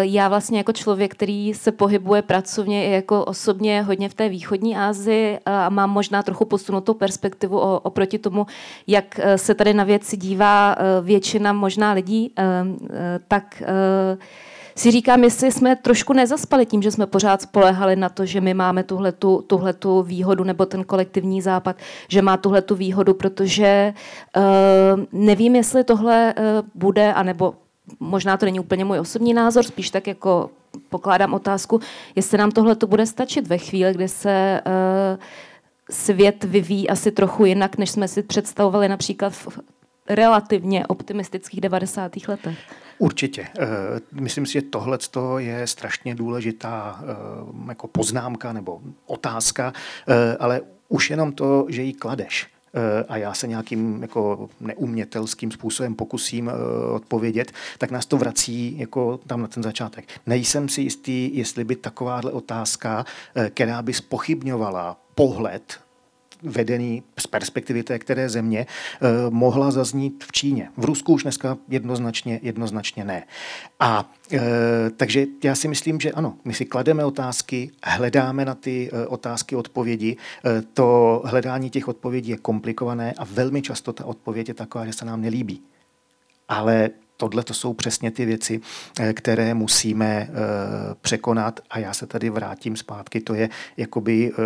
já 0.00 0.28
vlastně 0.28 0.58
jako 0.58 0.72
člověk, 0.72 1.14
který 1.14 1.54
se 1.54 1.72
pohybuje 1.72 2.22
pracovně 2.22 2.86
i 2.86 2.92
jako 2.92 3.24
osobně 3.24 3.82
hodně 3.82 4.08
v 4.08 4.14
té 4.14 4.28
východní 4.28 4.76
Asii 4.76 5.38
a 5.46 5.68
mám 5.68 5.90
možná 5.90 6.22
trochu 6.22 6.44
posunutou 6.44 6.94
perspektivu 6.94 7.58
oproti 7.60 8.18
tomu, 8.18 8.46
jak 8.86 9.20
se 9.36 9.54
tady 9.54 9.74
na 9.74 9.84
věci 9.84 10.16
dívá 10.16 10.76
většina 11.02 11.52
možná 11.52 11.92
lidí, 11.92 12.34
tak 13.28 13.62
si 14.80 14.90
říkám, 14.90 15.24
jestli 15.24 15.52
jsme 15.52 15.76
trošku 15.76 16.12
nezaspali 16.12 16.66
tím, 16.66 16.82
že 16.82 16.90
jsme 16.90 17.06
pořád 17.06 17.42
spolehali 17.42 17.96
na 17.96 18.08
to, 18.08 18.26
že 18.26 18.40
my 18.40 18.54
máme 18.54 18.82
tuhletu, 18.82 19.44
tuhletu 19.46 20.02
výhodu, 20.02 20.44
nebo 20.44 20.66
ten 20.66 20.84
kolektivní 20.84 21.42
západ, 21.42 21.76
že 22.08 22.22
má 22.22 22.36
tuhletu 22.36 22.74
výhodu, 22.74 23.14
protože 23.14 23.94
uh, 24.36 24.42
nevím, 25.12 25.56
jestli 25.56 25.84
tohle 25.84 26.34
uh, 26.34 26.68
bude, 26.74 27.12
anebo 27.12 27.54
možná 28.00 28.36
to 28.36 28.46
není 28.46 28.60
úplně 28.60 28.84
můj 28.84 28.98
osobní 28.98 29.34
názor, 29.34 29.64
spíš 29.64 29.90
tak 29.90 30.06
jako 30.06 30.50
pokládám 30.88 31.34
otázku, 31.34 31.80
jestli 32.16 32.38
nám 32.38 32.50
tohle 32.50 32.76
to 32.76 32.86
bude 32.86 33.06
stačit 33.06 33.46
ve 33.46 33.58
chvíli, 33.58 33.94
kdy 33.94 34.08
se 34.08 34.60
uh, 34.66 35.22
svět 35.90 36.44
vyvíjí 36.44 36.90
asi 36.90 37.10
trochu 37.10 37.44
jinak, 37.44 37.78
než 37.78 37.90
jsme 37.90 38.08
si 38.08 38.22
představovali 38.22 38.88
například 38.88 39.32
v 39.32 39.58
relativně 40.10 40.86
optimistických 40.86 41.60
90. 41.60 42.12
letech. 42.28 42.58
Určitě. 42.98 43.46
Eh, 43.58 43.66
myslím 44.12 44.46
si, 44.46 44.52
že 44.52 44.62
tohle 44.62 44.98
je 45.38 45.66
strašně 45.66 46.14
důležitá 46.14 47.00
eh, 47.02 47.68
jako 47.68 47.88
poznámka 47.88 48.52
nebo 48.52 48.80
otázka, 49.06 49.72
eh, 50.08 50.36
ale 50.36 50.60
už 50.88 51.10
jenom 51.10 51.32
to, 51.32 51.66
že 51.68 51.82
ji 51.82 51.92
kladeš 51.92 52.46
a 53.08 53.16
já 53.16 53.34
se 53.34 53.46
nějakým 53.46 54.02
jako 54.02 54.48
neumětelským 54.60 55.50
způsobem 55.50 55.94
pokusím 55.94 56.50
odpovědět, 56.94 57.52
tak 57.78 57.90
nás 57.90 58.06
to 58.06 58.16
vrací 58.16 58.78
jako 58.78 59.20
tam 59.26 59.42
na 59.42 59.48
ten 59.48 59.62
začátek. 59.62 60.04
Nejsem 60.26 60.68
si 60.68 60.80
jistý, 60.80 61.36
jestli 61.36 61.64
by 61.64 61.76
takováhle 61.76 62.32
otázka, 62.32 63.04
která 63.50 63.82
by 63.82 63.92
spochybňovala 63.92 65.00
pohled 65.14 65.80
vedený 66.42 67.02
z 67.18 67.26
perspektivy 67.26 67.82
té 67.82 67.98
které 67.98 68.28
země, 68.28 68.66
eh, 68.66 69.06
mohla 69.30 69.70
zaznít 69.70 70.24
v 70.24 70.32
Číně. 70.32 70.68
V 70.76 70.84
Rusku 70.84 71.12
už 71.12 71.22
dneska 71.22 71.58
jednoznačně, 71.68 72.40
jednoznačně 72.42 73.04
ne. 73.04 73.24
A 73.80 74.12
e, 74.32 74.40
takže 74.96 75.26
já 75.44 75.54
si 75.54 75.68
myslím, 75.68 76.00
že 76.00 76.12
ano, 76.12 76.34
my 76.44 76.54
si 76.54 76.64
klademe 76.64 77.04
otázky, 77.04 77.70
hledáme 77.84 78.44
na 78.44 78.54
ty 78.54 78.90
e, 78.92 79.06
otázky 79.06 79.56
odpovědi. 79.56 80.16
To 80.74 81.22
hledání 81.24 81.70
těch 81.70 81.88
odpovědí 81.88 82.30
je 82.30 82.36
komplikované 82.36 83.12
a 83.12 83.24
velmi 83.24 83.62
často 83.62 83.92
ta 83.92 84.04
odpověď 84.04 84.48
je 84.48 84.54
taková, 84.54 84.86
že 84.86 84.92
se 84.92 85.04
nám 85.04 85.20
nelíbí. 85.20 85.62
Ale 86.48 86.90
tohle 87.20 87.44
to 87.44 87.54
jsou 87.54 87.72
přesně 87.72 88.10
ty 88.10 88.24
věci, 88.24 88.60
eh, 89.00 89.12
které 89.12 89.54
musíme 89.54 90.06
eh, 90.06 90.34
překonat 91.00 91.60
a 91.70 91.78
já 91.78 91.94
se 91.94 92.06
tady 92.06 92.30
vrátím 92.30 92.76
zpátky. 92.76 93.20
To 93.20 93.34
je 93.34 93.48
jakoby 93.76 94.32
eh, 94.32 94.36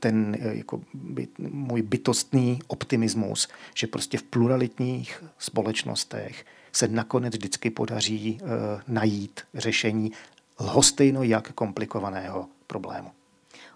ten 0.00 0.36
jakoby 0.40 1.28
můj 1.38 1.82
bytostný 1.82 2.58
optimismus, 2.66 3.48
že 3.74 3.86
prostě 3.86 4.18
v 4.18 4.22
pluralitních 4.22 5.24
společnostech 5.38 6.44
se 6.72 6.88
nakonec 6.88 7.34
vždycky 7.34 7.70
podaří 7.70 8.40
najít 8.88 9.40
řešení 9.54 10.12
lhostejno 10.60 11.22
jak 11.22 11.52
komplikovaného 11.52 12.48
problému. 12.66 13.17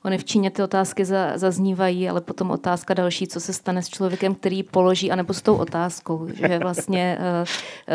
Ony 0.05 0.19
v 0.19 0.25
Číně 0.25 0.51
ty 0.51 0.63
otázky 0.63 1.05
za, 1.05 1.39
zaznívají, 1.39 2.09
ale 2.09 2.21
potom 2.21 2.51
otázka 2.51 2.95
další, 2.95 3.27
co 3.27 3.41
se 3.41 3.53
stane 3.53 3.83
s 3.83 3.89
člověkem, 3.89 4.35
který 4.35 4.63
položí, 4.63 5.11
anebo 5.11 5.35
s 5.35 5.43
tou 5.43 5.57
otázkou, 5.57 6.29
že 6.35 6.59
vlastně 6.59 7.19
uh, 7.19 7.27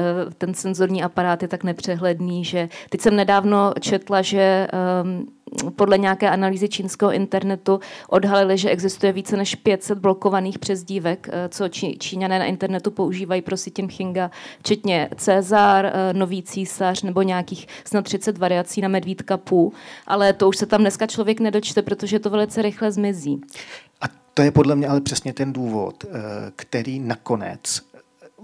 uh, 0.26 0.34
ten 0.38 0.54
senzorní 0.54 1.04
aparát 1.04 1.42
je 1.42 1.48
tak 1.48 1.64
nepřehledný, 1.64 2.46
že 2.46 2.70
teď 2.90 3.02
jsem 3.02 3.16
nedávno 3.16 3.74
četla, 3.80 4.22
že 4.22 4.68
um, 5.04 5.37
podle 5.76 5.98
nějaké 5.98 6.30
analýzy 6.30 6.70
čínského 6.70 7.12
internetu 7.12 7.80
odhalili, 8.10 8.58
že 8.58 8.70
existuje 8.70 9.14
více 9.14 9.38
než 9.38 9.56
500 9.56 9.98
blokovaných 9.98 10.60
přezdívek, 10.60 11.30
eh, 11.32 11.50
co 11.50 11.70
Čí, 11.70 11.98
Číňané 11.98 12.40
na 12.40 12.46
internetu 12.46 12.92
používají 12.92 13.42
pro 13.42 13.58
si 13.58 13.72
Chinga, 13.88 14.32
včetně 14.60 15.10
Cezar, 15.16 15.86
eh, 15.86 16.14
Nový 16.14 16.44
císař 16.44 17.04
nebo 17.04 17.22
nějakých 17.22 17.68
snad 17.86 18.06
30 18.06 18.38
variací 18.38 18.82
na 18.82 18.88
medvídka 18.88 19.38
pů, 19.38 19.74
ale 20.08 20.34
to 20.34 20.48
už 20.48 20.58
se 20.58 20.66
tam 20.66 20.82
dneska 20.82 21.08
člověk 21.08 21.40
nedočte, 21.40 21.82
protože 21.82 22.20
to 22.20 22.30
velice 22.30 22.62
rychle 22.62 22.92
zmizí. 22.92 23.42
A 24.02 24.06
to 24.34 24.42
je 24.42 24.52
podle 24.52 24.76
mě 24.76 24.88
ale 24.88 25.02
přesně 25.02 25.34
ten 25.34 25.54
důvod, 25.54 26.04
eh, 26.04 26.10
který 26.56 27.00
nakonec 27.00 27.82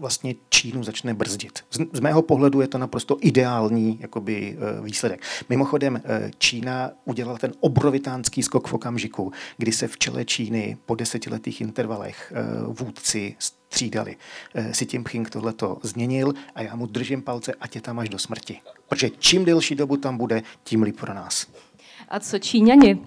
vlastně 0.04 0.36
Čínu 0.50 0.84
začne 0.84 1.14
brzdit. 1.14 1.60
Z, 1.72 1.80
z 1.94 2.00
mého 2.00 2.22
pohledu 2.22 2.62
je 2.62 2.68
to 2.68 2.78
naprosto 2.78 3.18
ideální 3.22 3.98
jakoby, 4.02 4.58
eh, 4.58 4.82
výsledek. 4.82 5.22
Mimochodem, 5.50 6.02
eh, 6.04 6.32
Čína 6.38 6.92
udělala 7.06 7.38
ten 7.38 7.54
obrovitánský 7.60 8.44
skok 8.44 8.68
v 8.68 8.74
okamžiku, 8.74 9.32
kdy 9.58 9.72
se 9.72 9.88
v 9.88 9.98
čele 9.98 10.26
Číny 10.26 10.78
po 10.86 10.96
desetiletých 10.96 11.62
intervalech 11.62 12.34
eh, 12.36 12.44
vůdci 12.68 13.36
střídali. 13.40 14.16
Si 14.72 14.86
tím 14.86 15.04
Pching 15.04 15.30
tohleto 15.30 15.78
změnil 15.84 16.34
a 16.56 16.62
já 16.62 16.76
mu 16.76 16.86
držím 16.86 17.22
palce, 17.22 17.54
ať 17.54 17.76
je 17.76 17.82
tam 17.82 18.00
až 18.00 18.10
do 18.10 18.20
smrti. 18.20 18.60
Protože 18.90 19.10
čím 19.10 19.46
delší 19.46 19.76
dobu 19.76 19.98
tam 19.98 20.18
bude, 20.18 20.44
tím 20.64 20.84
líp 20.84 21.00
pro 21.00 21.14
nás. 21.14 21.48
A 22.10 22.20
co 22.20 22.40
Číňani? 22.40 23.00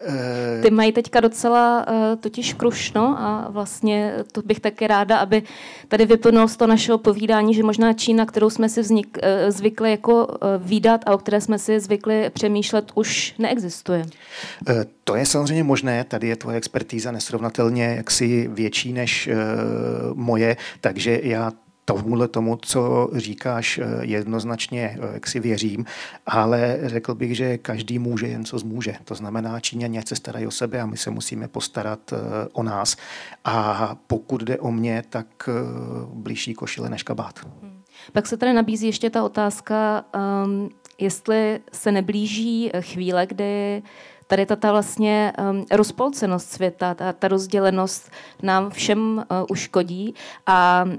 Eh, 0.00 0.62
Ty 0.62 0.70
mají 0.70 0.92
teďka 0.92 1.20
docela 1.20 1.86
uh, 1.88 1.94
totiž 2.20 2.54
krušno 2.54 3.16
a 3.18 3.48
vlastně 3.50 4.14
to 4.32 4.42
bych 4.42 4.60
taky 4.60 4.86
ráda, 4.86 5.18
aby 5.18 5.42
tady 5.88 6.06
vyplnulo 6.06 6.48
z 6.48 6.56
toho 6.56 6.68
našeho 6.68 6.98
povídání, 6.98 7.54
že 7.54 7.62
možná 7.62 7.92
Čína, 7.92 8.26
kterou 8.26 8.50
jsme 8.50 8.68
si 8.68 8.80
vznik, 8.80 9.18
uh, 9.22 9.50
zvykli 9.50 9.90
jako 9.90 10.26
uh, 10.26 10.34
výdat 10.58 11.00
a 11.06 11.14
o 11.14 11.18
které 11.18 11.40
jsme 11.40 11.58
si 11.58 11.80
zvykli 11.80 12.30
přemýšlet, 12.30 12.92
už 12.94 13.34
neexistuje. 13.38 13.98
Uh, 14.00 14.74
to 15.04 15.16
je 15.16 15.26
samozřejmě 15.26 15.64
možné, 15.64 16.04
tady 16.04 16.28
je 16.28 16.36
tvoje 16.36 16.56
expertíza 16.56 17.12
nesrovnatelně 17.12 17.94
jaksi 17.96 18.48
větší 18.52 18.92
než 18.92 19.28
uh, 19.28 19.34
moje, 20.14 20.56
takže 20.80 21.20
já 21.22 21.52
tomuhle 21.88 22.28
tomu, 22.28 22.56
co 22.56 23.10
říkáš, 23.12 23.78
eh, 23.78 23.84
jednoznačně 24.00 24.98
eh, 25.02 25.14
jak 25.14 25.26
si 25.26 25.40
věřím, 25.40 25.84
ale 26.26 26.78
řekl 26.82 27.14
bych, 27.14 27.36
že 27.36 27.58
každý 27.58 27.98
může 27.98 28.26
jen 28.26 28.44
co 28.44 28.58
zmůže. 28.58 28.94
To 29.04 29.14
znamená, 29.14 29.60
Číňané 29.60 30.02
se 30.06 30.16
starají 30.16 30.46
o 30.46 30.50
sebe 30.50 30.80
a 30.80 30.86
my 30.86 30.96
se 30.96 31.10
musíme 31.10 31.48
postarat 31.48 32.12
eh, 32.12 32.16
o 32.52 32.62
nás. 32.62 32.96
A 33.44 33.96
pokud 34.06 34.42
jde 34.42 34.58
o 34.58 34.72
mě, 34.72 35.02
tak 35.08 35.48
blížší 36.12 36.54
košile 36.54 36.90
než 36.90 37.02
kabát. 37.02 37.40
Hmm. 37.62 37.82
Pak 38.12 38.26
se 38.26 38.36
tady 38.36 38.52
nabízí 38.52 38.86
ještě 38.86 39.10
ta 39.10 39.24
otázka, 39.24 40.04
um, 40.44 40.68
jestli 40.98 41.60
se 41.72 41.92
neblíží 41.92 42.70
chvíle, 42.80 43.26
kdy 43.26 43.82
tady 44.28 44.46
ta, 44.46 44.56
ta 44.56 44.72
vlastně 44.72 45.32
um, 45.50 45.64
rozpolcenost 45.70 46.50
světa, 46.50 46.94
ta, 46.94 47.12
ta 47.12 47.28
rozdělenost 47.28 48.10
nám 48.42 48.70
všem 48.70 49.24
uh, 49.30 49.46
uškodí 49.50 50.14
a 50.46 50.84
uh, 50.86 50.92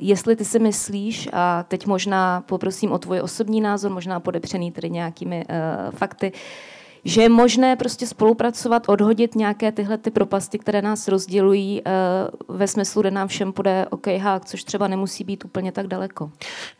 jestli 0.00 0.36
ty 0.36 0.44
si 0.44 0.58
myslíš, 0.58 1.28
a 1.32 1.62
teď 1.68 1.86
možná 1.86 2.40
poprosím 2.40 2.92
o 2.92 2.98
tvůj 2.98 3.20
osobní 3.20 3.60
názor, 3.60 3.90
možná 3.90 4.20
podepřený 4.20 4.72
tedy 4.72 4.90
nějakými 4.90 5.44
uh, 5.48 5.90
fakty, 5.90 6.32
uh, 6.32 6.38
že 7.06 7.22
je 7.22 7.28
možné 7.28 7.76
prostě 7.76 8.06
spolupracovat, 8.06 8.88
odhodit 8.88 9.34
nějaké 9.34 9.72
tyhle 9.72 9.98
ty 9.98 10.10
propasti, 10.10 10.58
které 10.58 10.82
nás 10.82 11.08
rozdělují 11.08 11.82
eh, 11.84 11.90
ve 12.48 12.66
smyslu, 12.68 13.02
kde 13.02 13.10
nám 13.10 13.28
všem 13.28 13.52
bude 13.56 13.86
OK 13.90 14.06
hák, 14.06 14.44
což 14.44 14.64
třeba 14.64 14.88
nemusí 14.88 15.24
být 15.24 15.44
úplně 15.44 15.72
tak 15.72 15.86
daleko. 15.86 16.30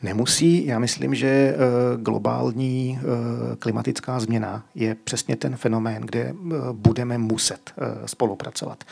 Nemusí. 0.02 0.66
Já 0.66 0.78
myslím, 0.78 1.14
že 1.14 1.28
eh, 1.28 1.56
globální 1.96 2.98
eh, 3.00 3.56
klimatická 3.56 4.20
změna 4.20 4.64
je 4.74 4.94
přesně 4.94 5.36
ten 5.36 5.56
fenomén, 5.56 6.02
kde 6.02 6.34
budeme 6.72 7.18
muset 7.18 7.72
spolupracovat. 8.06 8.84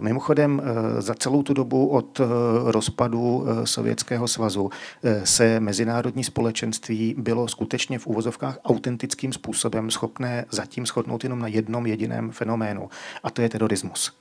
Mimochodem, 0.00 0.62
za 0.98 1.14
celou 1.14 1.42
tu 1.42 1.54
dobu 1.54 1.88
od 1.88 2.20
rozpadu 2.64 3.46
Sovětského 3.64 4.28
svazu 4.28 4.70
se 5.24 5.60
mezinárodní 5.60 6.24
společenství 6.24 7.14
bylo 7.18 7.48
skutečně 7.48 7.98
v 7.98 8.06
úvozovkách 8.06 8.58
autentickým 8.64 9.32
způsobem 9.32 9.90
schopné 9.90 10.37
zatím 10.50 10.86
shodnout 10.86 11.24
jenom 11.24 11.38
na 11.38 11.48
jednom 11.48 11.86
jediném 11.86 12.30
fenoménu, 12.30 12.90
a 13.22 13.30
to 13.30 13.42
je 13.42 13.48
terorismus. 13.48 14.12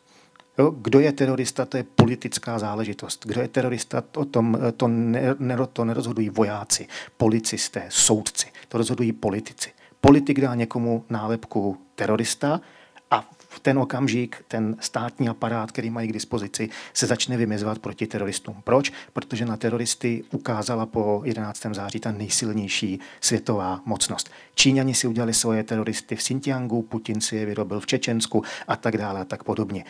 Kdo 0.82 0.99
je 0.99 1.12
terorista, 1.12 1.65
to 1.65 1.77
je 1.77 1.84
politická 1.84 2.60
záležitost. 2.60 3.25
Kdo 3.25 3.41
je 3.41 3.47
terorista, 3.47 4.03
o 4.15 4.25
tom 4.25 4.58
to, 4.77 4.88
ne, 4.88 5.58
to 5.73 5.86
nerozhodují 5.86 6.30
vojáci, 6.30 6.88
policisté, 7.17 7.86
soudci. 7.89 8.47
To 8.67 8.77
rozhodují 8.77 9.12
politici. 9.12 9.69
Politik 10.01 10.41
dá 10.41 10.56
někomu 10.56 11.06
nálepku 11.10 11.77
terorista 11.95 12.62
v 13.58 13.60
ten 13.60 13.80
okamžik 13.80 14.46
ten 14.48 14.76
státní 14.80 15.30
aparát, 15.30 15.72
který 15.72 15.89
mají 15.89 16.08
k 16.08 16.13
dispozici, 16.13 16.70
se 16.93 17.06
začne 17.06 17.38
vymezovat 17.38 17.80
proti 17.80 18.08
teroristům. 18.08 18.56
Proč? 18.63 18.91
Protože 19.13 19.46
na 19.46 19.58
teroristy 19.58 20.24
ukázala 20.32 20.86
po 20.86 21.22
11. 21.26 21.65
září 21.72 22.00
ta 22.00 22.12
nejsilnější 22.12 23.00
světová 23.22 23.82
mocnost. 23.86 24.30
Číňani 24.56 24.93
si 24.93 25.08
udělali 25.08 25.34
svoje 25.34 25.63
teroristy 25.63 26.15
v 26.15 26.20
Xinjiangu, 26.20 26.82
Putin 26.82 27.22
si 27.22 27.36
je 27.36 27.46
vyrobil 27.46 27.80
v 27.80 27.86
Čečensku 27.86 28.43
a 28.67 28.76
tak 28.76 28.98
dále 28.98 29.22
a 29.22 29.26
tak 29.26 29.43
podobně. 29.43 29.86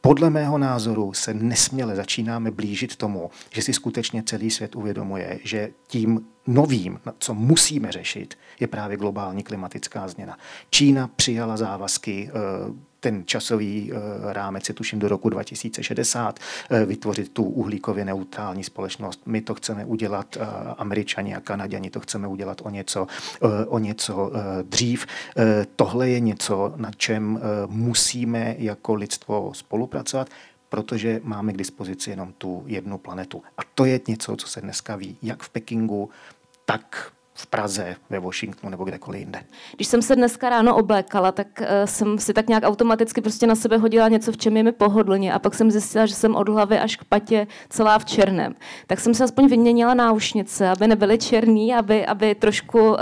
Podle 0.00 0.30
mého 0.30 0.58
názoru 0.58 1.12
se 1.12 1.34
nesměle 1.34 1.96
začínáme 1.96 2.50
blížit 2.50 2.96
tomu, 2.96 3.30
že 3.50 3.62
si 3.62 3.72
skutečně 3.72 4.22
celý 4.22 4.50
svět 4.50 4.76
uvědomuje, 4.76 5.38
že 5.44 5.70
tím 5.86 6.26
novým, 6.46 7.00
co 7.18 7.34
musíme 7.34 7.92
řešit, 7.92 8.38
je 8.60 8.66
právě 8.66 8.96
globální 8.96 9.42
klimatická 9.42 10.08
změna. 10.08 10.38
Čína 10.70 11.10
přijala 11.16 11.56
závazky 11.56 12.30
ten 13.04 13.22
časový 13.26 13.92
rámec 14.32 14.68
je 14.68 14.74
tuším 14.74 14.98
do 14.98 15.08
roku 15.08 15.28
2060, 15.28 16.40
vytvořit 16.86 17.32
tu 17.32 17.42
uhlíkově 17.44 18.04
neutrální 18.04 18.64
společnost. 18.64 19.20
My 19.26 19.40
to 19.40 19.54
chceme 19.54 19.84
udělat, 19.84 20.36
američani 20.78 21.34
a 21.34 21.40
kanaděni 21.40 21.90
to 21.90 22.00
chceme 22.00 22.28
udělat 22.28 22.60
o 22.64 22.70
něco, 22.70 23.06
o 23.66 23.78
něco 23.78 24.32
dřív. 24.62 25.06
Tohle 25.76 26.08
je 26.08 26.20
něco, 26.20 26.72
na 26.76 26.90
čem 26.96 27.40
musíme 27.66 28.54
jako 28.58 28.94
lidstvo 28.94 29.52
spolupracovat 29.54 30.28
protože 30.68 31.20
máme 31.24 31.52
k 31.52 31.56
dispozici 31.56 32.10
jenom 32.10 32.32
tu 32.32 32.64
jednu 32.66 32.98
planetu. 32.98 33.42
A 33.58 33.60
to 33.74 33.84
je 33.84 34.00
něco, 34.08 34.36
co 34.36 34.48
se 34.48 34.60
dneska 34.60 34.96
ví, 34.96 35.16
jak 35.22 35.42
v 35.42 35.48
Pekingu, 35.48 36.10
tak 36.64 37.12
v 37.34 37.46
Praze, 37.46 37.96
ve 38.10 38.18
Washingtonu 38.18 38.70
nebo 38.70 38.84
kdekoliv 38.84 39.20
jinde. 39.20 39.42
Když 39.76 39.88
jsem 39.88 40.02
se 40.02 40.16
dneska 40.16 40.48
ráno 40.48 40.76
oblékala, 40.76 41.32
tak 41.32 41.46
uh, 41.60 41.66
jsem 41.84 42.18
si 42.18 42.32
tak 42.32 42.48
nějak 42.48 42.64
automaticky 42.64 43.20
prostě 43.20 43.46
na 43.46 43.54
sebe 43.54 43.76
hodila 43.76 44.08
něco, 44.08 44.32
v 44.32 44.36
čem 44.36 44.56
je 44.56 44.62
mi 44.62 44.72
pohodlně 44.72 45.32
a 45.32 45.38
pak 45.38 45.54
jsem 45.54 45.70
zjistila, 45.70 46.06
že 46.06 46.14
jsem 46.14 46.36
od 46.36 46.48
hlavy 46.48 46.78
až 46.78 46.96
k 46.96 47.04
patě 47.04 47.46
celá 47.68 47.98
v 47.98 48.04
černém. 48.04 48.54
Tak 48.86 49.00
jsem 49.00 49.14
se 49.14 49.24
aspoň 49.24 49.48
vyměnila 49.48 49.94
náušnice, 49.94 50.68
aby 50.68 50.88
nebyly 50.88 51.18
černý, 51.18 51.74
aby, 51.74 52.06
aby 52.06 52.34
trošku 52.34 52.90
uh, 52.90 52.96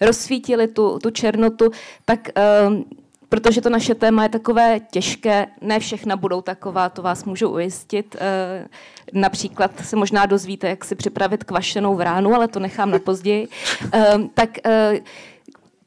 rozsvítili 0.00 0.68
tu, 0.68 0.98
tu 0.98 1.10
černotu. 1.10 1.70
Tak 2.04 2.28
uh, 2.68 2.82
protože 3.28 3.60
to 3.60 3.70
naše 3.70 3.94
téma 3.94 4.22
je 4.22 4.28
takové 4.28 4.80
těžké, 4.90 5.46
ne 5.60 5.80
všechna 5.80 6.16
budou 6.16 6.40
taková, 6.40 6.88
to 6.88 7.02
vás 7.02 7.24
můžu 7.24 7.48
ujistit. 7.48 8.16
Eh, 8.20 8.66
například 9.12 9.70
se 9.84 9.96
možná 9.96 10.26
dozvíte, 10.26 10.68
jak 10.68 10.84
si 10.84 10.94
připravit 10.94 11.44
kvašenou 11.44 11.94
vránu, 11.94 12.34
ale 12.34 12.48
to 12.48 12.60
nechám 12.60 12.90
na 12.90 12.98
později. 12.98 13.48
Eh, 13.94 14.18
tak 14.34 14.50
eh, 14.64 15.00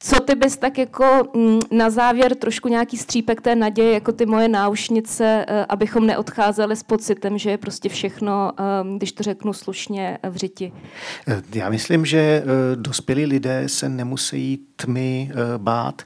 co 0.04 0.20
ty 0.20 0.36
bys 0.36 0.58
tak 0.58 0.78
jako 0.78 1.30
mm, 1.36 1.60
na 1.72 1.90
závěr 1.90 2.36
trošku 2.36 2.68
nějaký 2.68 2.98
střípek 2.98 3.42
té 3.42 3.56
naděje, 3.56 3.94
jako 3.94 4.12
ty 4.12 4.26
moje 4.26 4.48
náušnice, 4.48 5.46
abychom 5.70 6.08
neodcházeli 6.08 6.76
s 6.76 6.84
pocitem, 6.84 7.38
že 7.38 7.50
je 7.50 7.58
prostě 7.58 7.90
všechno, 7.90 8.52
když 8.98 9.12
to 9.12 9.24
řeknu 9.24 9.54
slušně, 9.54 10.18
v 10.30 10.36
řiti? 10.36 10.74
Já 11.54 11.70
myslím, 11.70 12.06
že 12.06 12.44
dospělí 12.76 13.26
lidé 13.26 13.70
se 13.70 13.90
nemusí 13.90 14.60
tmy 14.82 15.32
bát. 15.58 16.02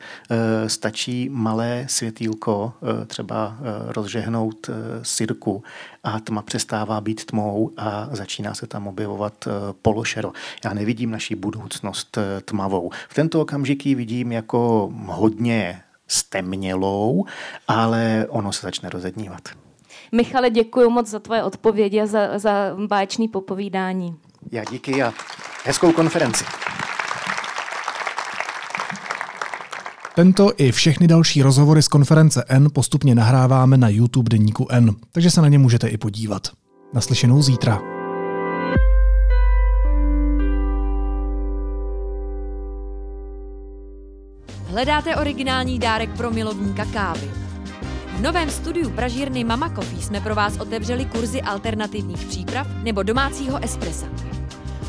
Stačí 0.67 1.29
malé 1.29 1.85
světýlko, 1.89 2.73
třeba 3.07 3.57
rozžehnout 3.87 4.69
sirku 5.01 5.63
a 6.03 6.19
tma 6.19 6.41
přestává 6.41 7.01
být 7.01 7.25
tmou 7.25 7.71
a 7.77 8.09
začíná 8.11 8.53
se 8.53 8.67
tam 8.67 8.87
objevovat 8.87 9.47
pološero. 9.81 10.31
Já 10.65 10.73
nevidím 10.73 11.11
naší 11.11 11.35
budoucnost 11.35 12.17
tmavou. 12.45 12.91
V 13.09 13.13
tento 13.13 13.41
okamžik 13.41 13.85
ji 13.85 13.95
vidím 13.95 14.31
jako 14.31 14.91
hodně 15.05 15.81
stemnělou, 16.07 17.25
ale 17.67 18.25
ono 18.29 18.51
se 18.51 18.67
začne 18.67 18.89
rozednívat. 18.89 19.41
Michale, 20.11 20.49
děkuji 20.49 20.89
moc 20.89 21.07
za 21.07 21.19
tvoje 21.19 21.43
odpovědi 21.43 22.01
a 22.01 22.05
za, 22.05 22.39
za 22.39 22.51
báječný 22.87 23.27
popovídání. 23.27 24.15
Já 24.51 24.63
díky 24.63 25.03
a 25.03 25.13
hezkou 25.63 25.91
konferenci. 25.91 26.45
Tento 30.15 30.51
i 30.57 30.71
všechny 30.71 31.07
další 31.07 31.41
rozhovory 31.41 31.81
z 31.81 31.87
konference 31.87 32.43
N 32.47 32.67
postupně 32.73 33.15
nahráváme 33.15 33.77
na 33.77 33.89
YouTube 33.89 34.29
deníku 34.29 34.67
N, 34.69 34.95
takže 35.11 35.31
se 35.31 35.41
na 35.41 35.47
ně 35.47 35.59
můžete 35.59 35.87
i 35.87 35.97
podívat. 35.97 36.47
Naslyšenou 36.93 37.41
zítra. 37.41 37.81
Hledáte 44.67 45.15
originální 45.15 45.79
dárek 45.79 46.09
pro 46.17 46.31
milovníka 46.31 46.85
kávy? 46.85 47.31
V 48.17 48.21
novém 48.21 48.49
studiu 48.49 48.89
pražírny 48.89 49.43
Mama 49.43 49.69
Coffee 49.69 50.01
jsme 50.01 50.21
pro 50.21 50.35
vás 50.35 50.57
otevřeli 50.57 51.05
kurzy 51.05 51.41
alternativních 51.41 52.25
příprav 52.25 52.67
nebo 52.83 53.03
domácího 53.03 53.63
espressa. 53.63 54.05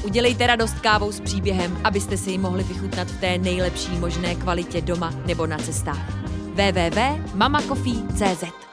Udělejte 0.06 0.46
radost 0.46 0.80
kávou 0.80 1.12
s 1.12 1.20
příběhem, 1.20 1.78
abyste 1.84 2.16
si 2.16 2.30
ji 2.30 2.38
mohli 2.38 2.64
vychutnat 2.64 3.08
v 3.08 3.20
té 3.20 3.38
nejlepší 3.38 3.98
možné 3.98 4.34
kvalitě 4.34 4.80
doma 4.80 5.14
nebo 5.26 5.46
na 5.46 5.58
cestách. 5.58 6.10
www.mamacoffee.cz 6.54 8.65